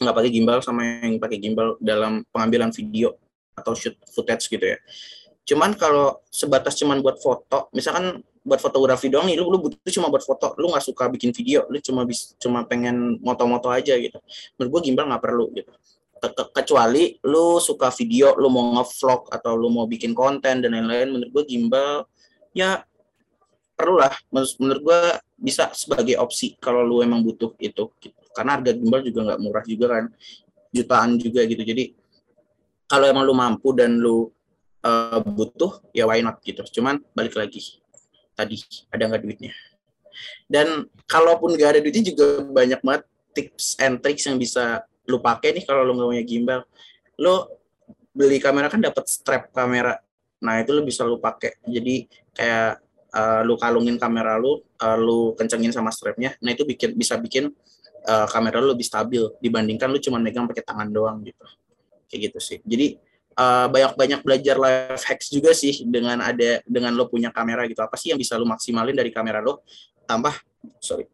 [0.00, 3.12] nggak pakai gimbal sama yang pakai gimbal dalam pengambilan video
[3.52, 4.80] atau shoot footage gitu ya.
[5.50, 10.06] Cuman kalau sebatas cuman buat foto, misalkan buat fotografi doang nih, lu, lu butuh cuma
[10.06, 14.14] buat foto, lu nggak suka bikin video, lu cuma bis, cuma pengen moto-moto aja gitu.
[14.54, 15.74] Menurut gue gimbal nggak perlu gitu.
[16.54, 21.30] kecuali lu suka video, lu mau nge-vlog atau lu mau bikin konten dan lain-lain, menurut
[21.34, 22.06] gue gimbal
[22.54, 22.86] ya
[23.74, 24.14] perlu lah.
[24.30, 25.00] Menurut, menurut gue
[25.34, 27.90] bisa sebagai opsi kalau lu emang butuh itu.
[27.98, 28.14] Gitu.
[28.36, 30.04] Karena harga gimbal juga nggak murah juga kan,
[30.70, 31.62] jutaan juga gitu.
[31.66, 31.84] Jadi
[32.86, 34.30] kalau emang lu mampu dan lu
[34.84, 36.64] uh, butuh, ya why not gitu.
[36.80, 37.80] Cuman balik lagi
[38.36, 39.52] tadi ada nggak duitnya.
[40.50, 43.02] Dan kalaupun nggak ada duitnya juga banyak banget
[43.32, 46.60] tips and tricks yang bisa lu pakai nih kalau lu nggak punya gimbal.
[47.20, 47.46] Lu
[48.10, 50.00] beli kamera kan dapat strap kamera.
[50.42, 51.60] Nah itu lu bisa lu pakai.
[51.64, 52.80] Jadi kayak
[53.14, 56.34] uh, lu kalungin kamera lu uh, lu kencengin sama strapnya.
[56.42, 57.52] Nah itu bikin bisa bikin
[58.08, 61.44] uh, kamera lu lebih stabil dibandingkan lu cuma megang pakai tangan doang gitu.
[62.10, 62.58] Kayak gitu sih.
[62.66, 63.09] Jadi
[63.70, 67.96] banyak-banyak uh, belajar life hacks juga sih dengan ada dengan lo punya kamera gitu apa
[67.96, 69.64] sih yang bisa lo maksimalin dari kamera lo
[70.04, 70.34] tambah
[70.76, 71.08] sorry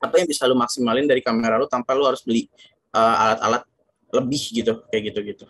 [0.00, 2.48] apa yang bisa lo maksimalin dari kamera lo tanpa lo harus beli
[2.96, 3.62] uh, alat-alat
[4.10, 5.46] lebih gitu kayak gitu gitu.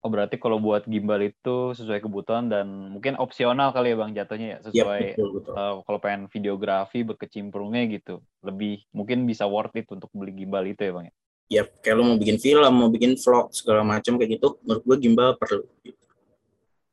[0.00, 4.48] Oh berarti kalau buat gimbal itu sesuai kebutuhan dan mungkin opsional kali ya bang jatuhnya
[4.56, 5.52] ya sesuai yep, betul, betul.
[5.52, 10.88] Uh, kalau pengen videografi berkecimpungnya gitu lebih mungkin bisa worth it untuk beli gimbal itu
[10.88, 11.14] ya bang ya.
[11.50, 14.96] Yap, kayak lo mau bikin film, mau bikin vlog segala macam kayak gitu, menurut gue
[15.02, 15.66] gimbal perlu.
[15.82, 15.98] Gitu.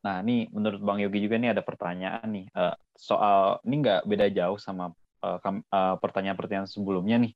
[0.01, 4.27] Nah, ini menurut Bang Yogi juga nih ada pertanyaan nih uh, soal ini nggak beda
[4.33, 4.95] jauh sama
[5.99, 7.33] pertanyaan-pertanyaan uh, sebelumnya nih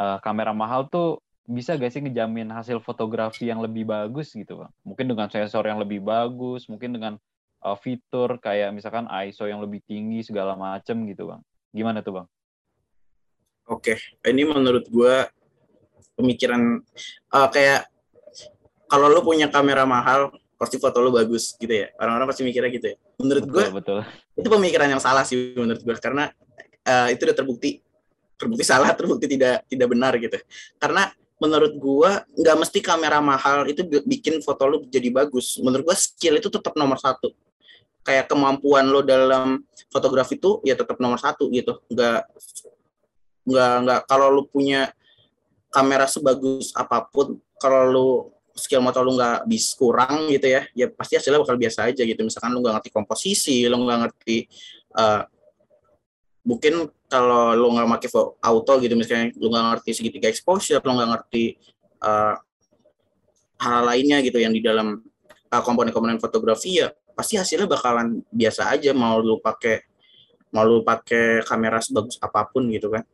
[0.00, 4.72] uh, kamera mahal tuh bisa gak sih ngejamin hasil fotografi yang lebih bagus gitu bang?
[4.84, 7.16] Mungkin dengan sensor yang lebih bagus, mungkin dengan
[7.64, 11.40] uh, fitur kayak misalkan ISO yang lebih tinggi segala macem gitu bang.
[11.72, 12.26] Gimana tuh bang?
[13.68, 13.96] Oke,
[14.28, 15.14] ini menurut gue
[16.18, 16.82] pemikiran
[17.30, 17.86] uh, kayak
[18.90, 21.94] kalau lo punya kamera mahal pasti foto lo bagus gitu ya.
[22.02, 22.96] Orang-orang pasti mikirnya gitu ya.
[23.22, 23.64] Menurut gue
[24.34, 26.34] itu pemikiran yang salah sih menurut gue karena
[26.82, 27.78] uh, itu udah terbukti.
[28.34, 30.36] Terbukti salah terbukti tidak tidak benar gitu.
[30.82, 31.06] Karena
[31.38, 35.58] menurut gua nggak mesti kamera mahal itu bikin foto lu jadi bagus.
[35.62, 37.30] Menurut gua skill itu tetap nomor satu.
[38.02, 39.62] Kayak kemampuan lo dalam
[39.92, 41.78] fotografi itu ya tetap nomor satu gitu.
[41.90, 42.26] Nggak
[43.48, 44.90] nggak nggak kalau lu punya
[45.68, 48.08] kamera sebagus apa pun kalau lu
[48.58, 52.20] skill motor lu nggak bis kurang gitu ya ya pasti hasilnya bakal biasa aja gitu.
[52.26, 54.36] Misalkan lu nggak ngerti komposisi lu nggak ngerti
[54.98, 55.22] uh,
[56.42, 58.08] mungkin kalau lo nggak pakai
[58.44, 61.44] auto gitu misalnya lo nggak ngerti segitiga exposure lo nggak ngerti
[62.02, 62.34] uh,
[63.58, 65.02] hal lainnya gitu yang di dalam
[65.50, 68.90] uh, komponen-komponen fotografi ya pasti hasilnya bakalan biasa aja.
[68.90, 69.86] Mau lo pakai
[70.50, 73.04] mau lo pakai kamera sebagus apa pun gitu kan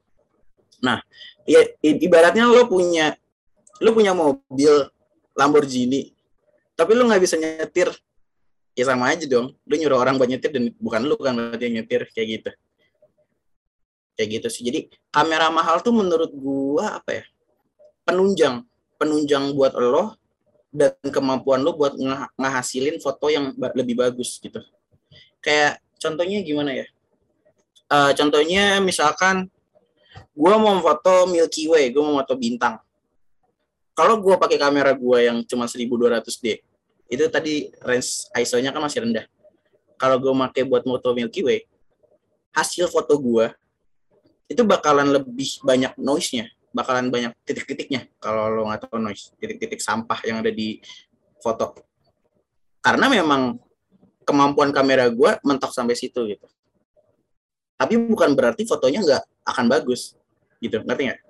[0.84, 1.00] nah
[1.48, 3.16] ya ibaratnya lo punya
[3.80, 4.92] lo punya mobil
[5.32, 6.14] Lamborghini
[6.74, 7.90] tapi lo nggak bisa nyetir.
[8.74, 11.82] Ya sama aja dong lo nyuruh orang buat nyetir dan bukan lo kan berarti yang
[11.82, 12.50] nyetir kayak gitu.
[14.18, 14.62] Kayak gitu sih.
[14.66, 17.24] Jadi kamera mahal tuh menurut gua apa ya?
[18.02, 18.66] Penunjang
[18.98, 20.18] penunjang buat lo
[20.74, 24.58] dan kemampuan lo buat nge ngehasilin foto yang lebih bagus gitu.
[25.38, 26.86] Kayak contohnya gimana ya?
[27.86, 29.53] Uh, contohnya misalkan
[30.34, 32.78] gua mau foto Milky Way gua mau foto bintang
[33.94, 36.62] kalau gua pakai kamera gua yang cuma 1200D
[37.08, 39.28] itu tadi range ISO-nya kan masih rendah
[39.94, 41.68] kalau gue pakai buat foto Milky Way
[42.54, 43.50] hasil foto gue
[44.46, 50.20] itu bakalan lebih banyak noise-nya, bakalan banyak titik-titiknya kalau lo nggak tahu noise, titik-titik sampah
[50.22, 50.78] yang ada di
[51.40, 51.74] foto.
[52.84, 53.56] Karena memang
[54.28, 56.46] kemampuan kamera gue mentok sampai situ gitu.
[57.84, 60.16] Tapi bukan berarti fotonya nggak akan bagus,
[60.56, 61.20] gitu, ngerti nggak?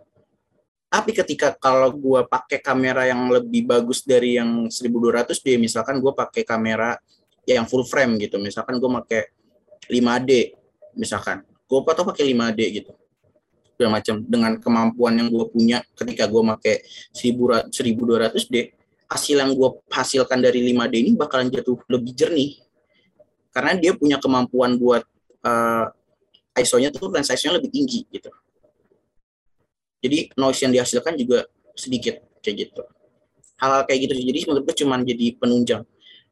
[0.86, 6.14] Tapi ketika kalau gue pakai kamera yang lebih bagus dari yang 1200 d, misalkan gue
[6.14, 6.94] pakai kamera
[7.42, 9.34] yang full frame gitu, misalkan gue pakai
[9.90, 10.54] 5D,
[10.94, 12.94] misalkan, gue foto pakai 5D gitu.
[13.74, 14.22] Segala macam.
[14.22, 18.70] Dengan kemampuan yang gue punya ketika gue pakai 1200 d
[19.10, 22.62] hasil yang gue hasilkan dari 5D ini bakalan jatuh lebih jernih.
[23.50, 25.02] Karena dia punya kemampuan buat
[25.42, 25.90] uh,
[26.54, 28.30] ISO-nya tuh dan size-nya lebih tinggi gitu.
[30.04, 32.82] Jadi noise yang dihasilkan juga sedikit kayak gitu.
[33.58, 35.82] Hal-hal kayak gitu jadi menurut gue cuman jadi penunjang.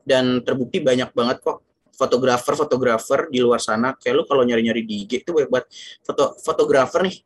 [0.03, 1.63] Dan terbukti banyak banget kok
[1.95, 3.97] fotografer fotografer di luar sana.
[3.97, 5.67] Kayak lu kalau nyari nyari di IG itu banyak banget
[6.05, 7.17] foto fotografer nih.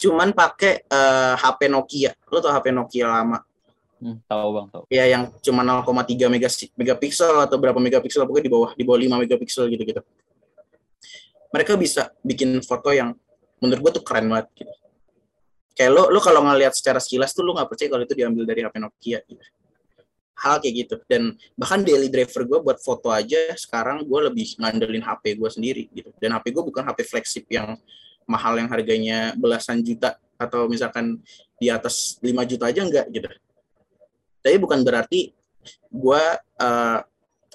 [0.00, 2.12] Cuman pakai uh, eh, HP Nokia.
[2.28, 3.38] Lu tau HP Nokia lama?
[4.00, 6.24] Hmm, tahu bang tahu ya yang cuma 0,3
[6.72, 10.00] megapiksel atau berapa megapiksel pokoknya di bawah di bawah 5 megapiksel gitu gitu
[11.50, 13.14] mereka bisa bikin foto yang
[13.58, 14.74] menurut gua tuh keren banget gitu.
[15.74, 18.60] Kayak lo lo kalau ngeliat secara sekilas tuh lo nggak percaya kalau itu diambil dari
[18.66, 19.42] HP Nokia gitu.
[20.40, 20.96] Hal kayak gitu.
[21.04, 25.84] Dan bahkan daily driver gue buat foto aja sekarang gue lebih ngandelin HP gue sendiri
[25.92, 26.10] gitu.
[26.16, 27.76] Dan HP gue bukan HP flagship yang
[28.24, 31.20] mahal yang harganya belasan juta atau misalkan
[31.60, 33.28] di atas 5 juta aja enggak gitu.
[34.40, 35.36] Tapi bukan berarti
[35.92, 36.22] gue
[36.60, 36.98] uh,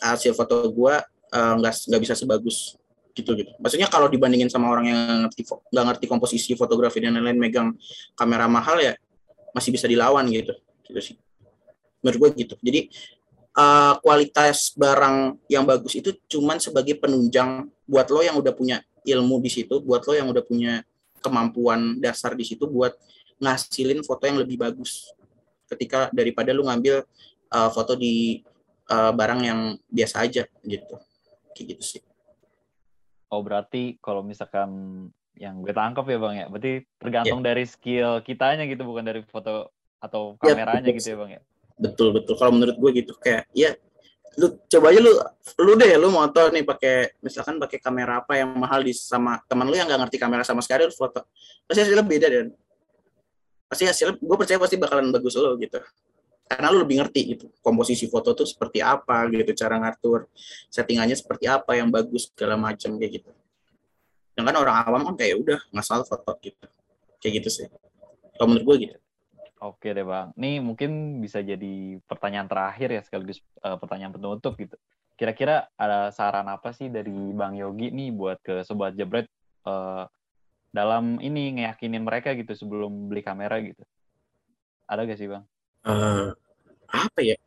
[0.02, 0.96] hasil foto gue
[1.34, 2.78] uh, nggak nggak bisa sebagus
[3.16, 3.52] gitu gitu.
[3.64, 7.70] Maksudnya kalau dibandingin sama orang yang ngerti nggak ngerti komposisi fotografi dan lain-lain megang
[8.12, 8.94] kamera mahal ya
[9.56, 10.52] masih bisa dilawan gitu.
[10.84, 11.16] Gitu sih.
[12.04, 12.56] Menurut gue gitu.
[12.60, 12.92] Jadi
[13.56, 19.40] uh, kualitas barang yang bagus itu cuman sebagai penunjang buat lo yang udah punya ilmu
[19.40, 20.84] di situ, buat lo yang udah punya
[21.24, 22.94] kemampuan dasar di situ buat
[23.40, 25.10] ngasilin foto yang lebih bagus.
[25.66, 27.08] Ketika daripada lo ngambil
[27.56, 28.44] uh, foto di
[28.92, 30.96] uh, barang yang biasa aja gitu.
[31.56, 32.02] Kayak gitu sih.
[33.34, 34.70] Oh berarti kalau misalkan
[35.36, 37.48] yang gue tangkap ya bang ya, berarti tergantung yeah.
[37.52, 41.42] dari skill kitanya gitu, bukan dari foto atau iya, kameranya gitu ya bang ya.
[41.76, 42.40] Betul betul.
[42.40, 43.76] Kalau menurut gue gitu kayak ya
[44.36, 45.12] lu coba aja lu
[45.64, 49.64] lu deh lu moto nih pakai misalkan pakai kamera apa yang mahal di sama teman
[49.64, 51.24] lu yang nggak ngerti kamera sama sekali lu foto
[51.64, 52.48] pasti hasilnya beda dan
[53.72, 55.80] pasti hasilnya gue percaya pasti bakalan bagus lo gitu
[56.46, 60.30] karena lu lebih ngerti gitu komposisi foto tuh seperti apa gitu cara ngatur
[60.70, 63.32] settingannya seperti apa yang bagus segala macam kayak gitu.
[64.38, 66.66] Yang kan orang awam kan kayak udah ngasal foto gitu.
[67.18, 67.68] Kayak gitu sih.
[68.38, 68.98] Kalau menurut gue gitu.
[69.64, 70.30] Oke deh bang.
[70.38, 74.78] Nih mungkin bisa jadi pertanyaan terakhir ya sekaligus uh, pertanyaan penutup gitu.
[75.16, 79.26] Kira-kira ada saran apa sih dari bang Yogi nih buat ke sobat jebret
[79.66, 80.06] uh,
[80.70, 83.82] dalam ini ngeyakinin mereka gitu sebelum beli kamera gitu?
[84.86, 85.42] Ada gak sih bang
[85.86, 86.34] uh,
[86.90, 87.38] apa ya?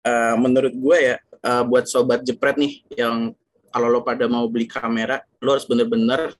[0.00, 3.36] Uh, menurut gue ya, uh, buat sobat jepret nih, yang
[3.68, 6.32] kalau lo pada mau beli kamera, lo harus bener-bener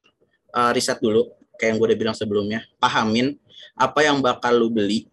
[0.57, 1.29] uh, riset dulu,
[1.61, 3.37] kayak yang gue udah bilang sebelumnya, pahamin
[3.77, 5.09] apa yang bakal lo beli,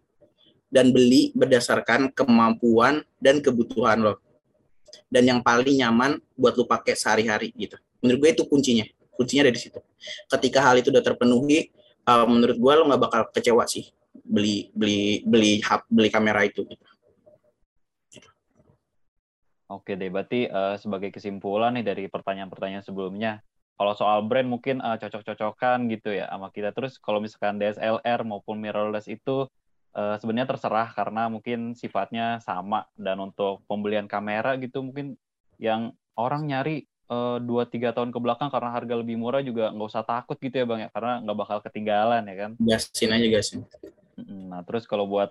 [0.71, 4.19] dan beli berdasarkan kemampuan dan kebutuhan lo.
[5.11, 7.75] Dan yang paling nyaman buat lo pakai sehari-hari gitu.
[7.99, 8.87] Menurut gue itu kuncinya.
[9.15, 9.79] Kuncinya ada di situ.
[10.31, 11.71] Ketika hal itu udah terpenuhi,
[12.07, 13.91] uh, menurut gue lo nggak bakal kecewa sih
[14.25, 16.87] beli beli beli hub beli kamera itu gitu.
[19.67, 23.43] Oke deh, berarti uh, sebagai kesimpulan nih dari pertanyaan-pertanyaan sebelumnya,
[23.75, 26.71] kalau soal brand mungkin uh, cocok-cocokan gitu ya sama kita.
[26.71, 29.43] Terus kalau misalkan DSLR maupun mirrorless itu
[29.91, 35.19] uh, sebenarnya terserah karena mungkin sifatnya sama dan untuk pembelian kamera gitu mungkin
[35.59, 36.87] yang orang nyari
[37.39, 40.67] dua tiga tahun ke belakang karena harga lebih murah juga nggak usah takut gitu ya
[40.67, 43.59] bang ya karena nggak bakal ketinggalan ya kan gasin aja gasin
[44.25, 45.29] Nah, terus kalau buat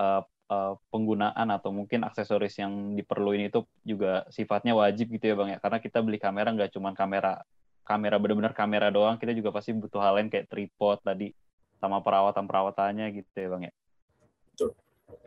[0.00, 5.56] uh, uh, penggunaan atau mungkin aksesoris yang diperluin itu juga sifatnya wajib gitu ya bang
[5.56, 7.44] ya, karena kita beli kamera nggak cuma kamera
[7.84, 11.36] kamera benar-benar kamera doang, kita juga pasti butuh hal lain kayak tripod tadi
[11.76, 13.72] sama perawatan perawatannya gitu ya bang ya.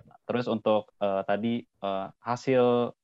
[0.10, 2.98] Nah, terus untuk uh, tadi uh, hasil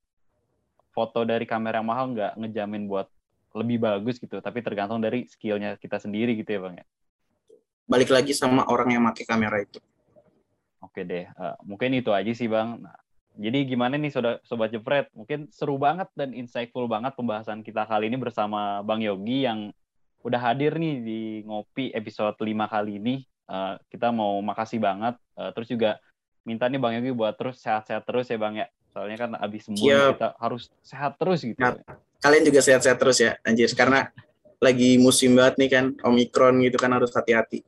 [0.89, 3.05] foto dari kamera yang mahal nggak ngejamin buat
[3.53, 6.85] lebih bagus gitu, tapi tergantung dari skillnya kita sendiri gitu ya bang ya
[7.93, 9.77] balik lagi sama orang yang pakai kamera itu.
[10.81, 12.81] Oke deh, uh, mungkin itu aja sih bang.
[12.81, 12.97] Nah,
[13.37, 15.13] jadi gimana nih sobat, sobat jepret?
[15.13, 19.69] Mungkin seru banget dan insightful banget pembahasan kita kali ini bersama Bang Yogi yang
[20.25, 23.15] udah hadir nih di ngopi episode 5 kali ini.
[23.45, 25.13] Uh, kita mau makasih banget.
[25.37, 26.01] Uh, terus juga
[26.45, 28.65] minta nih Bang Yogi buat terus sehat-sehat terus ya Bang ya.
[28.93, 31.57] Soalnya kan abis sembuh kita harus sehat terus gitu.
[31.57, 31.73] Nah,
[32.21, 33.69] kalian juga sehat-sehat terus ya, anjir.
[33.73, 34.05] Karena
[34.61, 37.65] lagi musim banget nih kan, Omikron gitu kan harus hati-hati.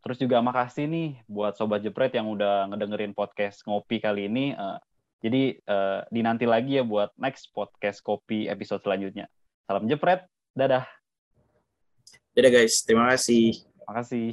[0.00, 4.56] Terus juga makasih nih buat Sobat Jepret yang udah ngedengerin podcast Ngopi kali ini.
[4.56, 4.80] Uh,
[5.20, 9.28] jadi uh, dinanti lagi ya buat next podcast Kopi episode selanjutnya.
[9.68, 10.24] Salam Jepret,
[10.56, 10.88] dadah.
[12.32, 13.60] Dadah guys, terima kasih.
[13.60, 14.32] Terima kasih.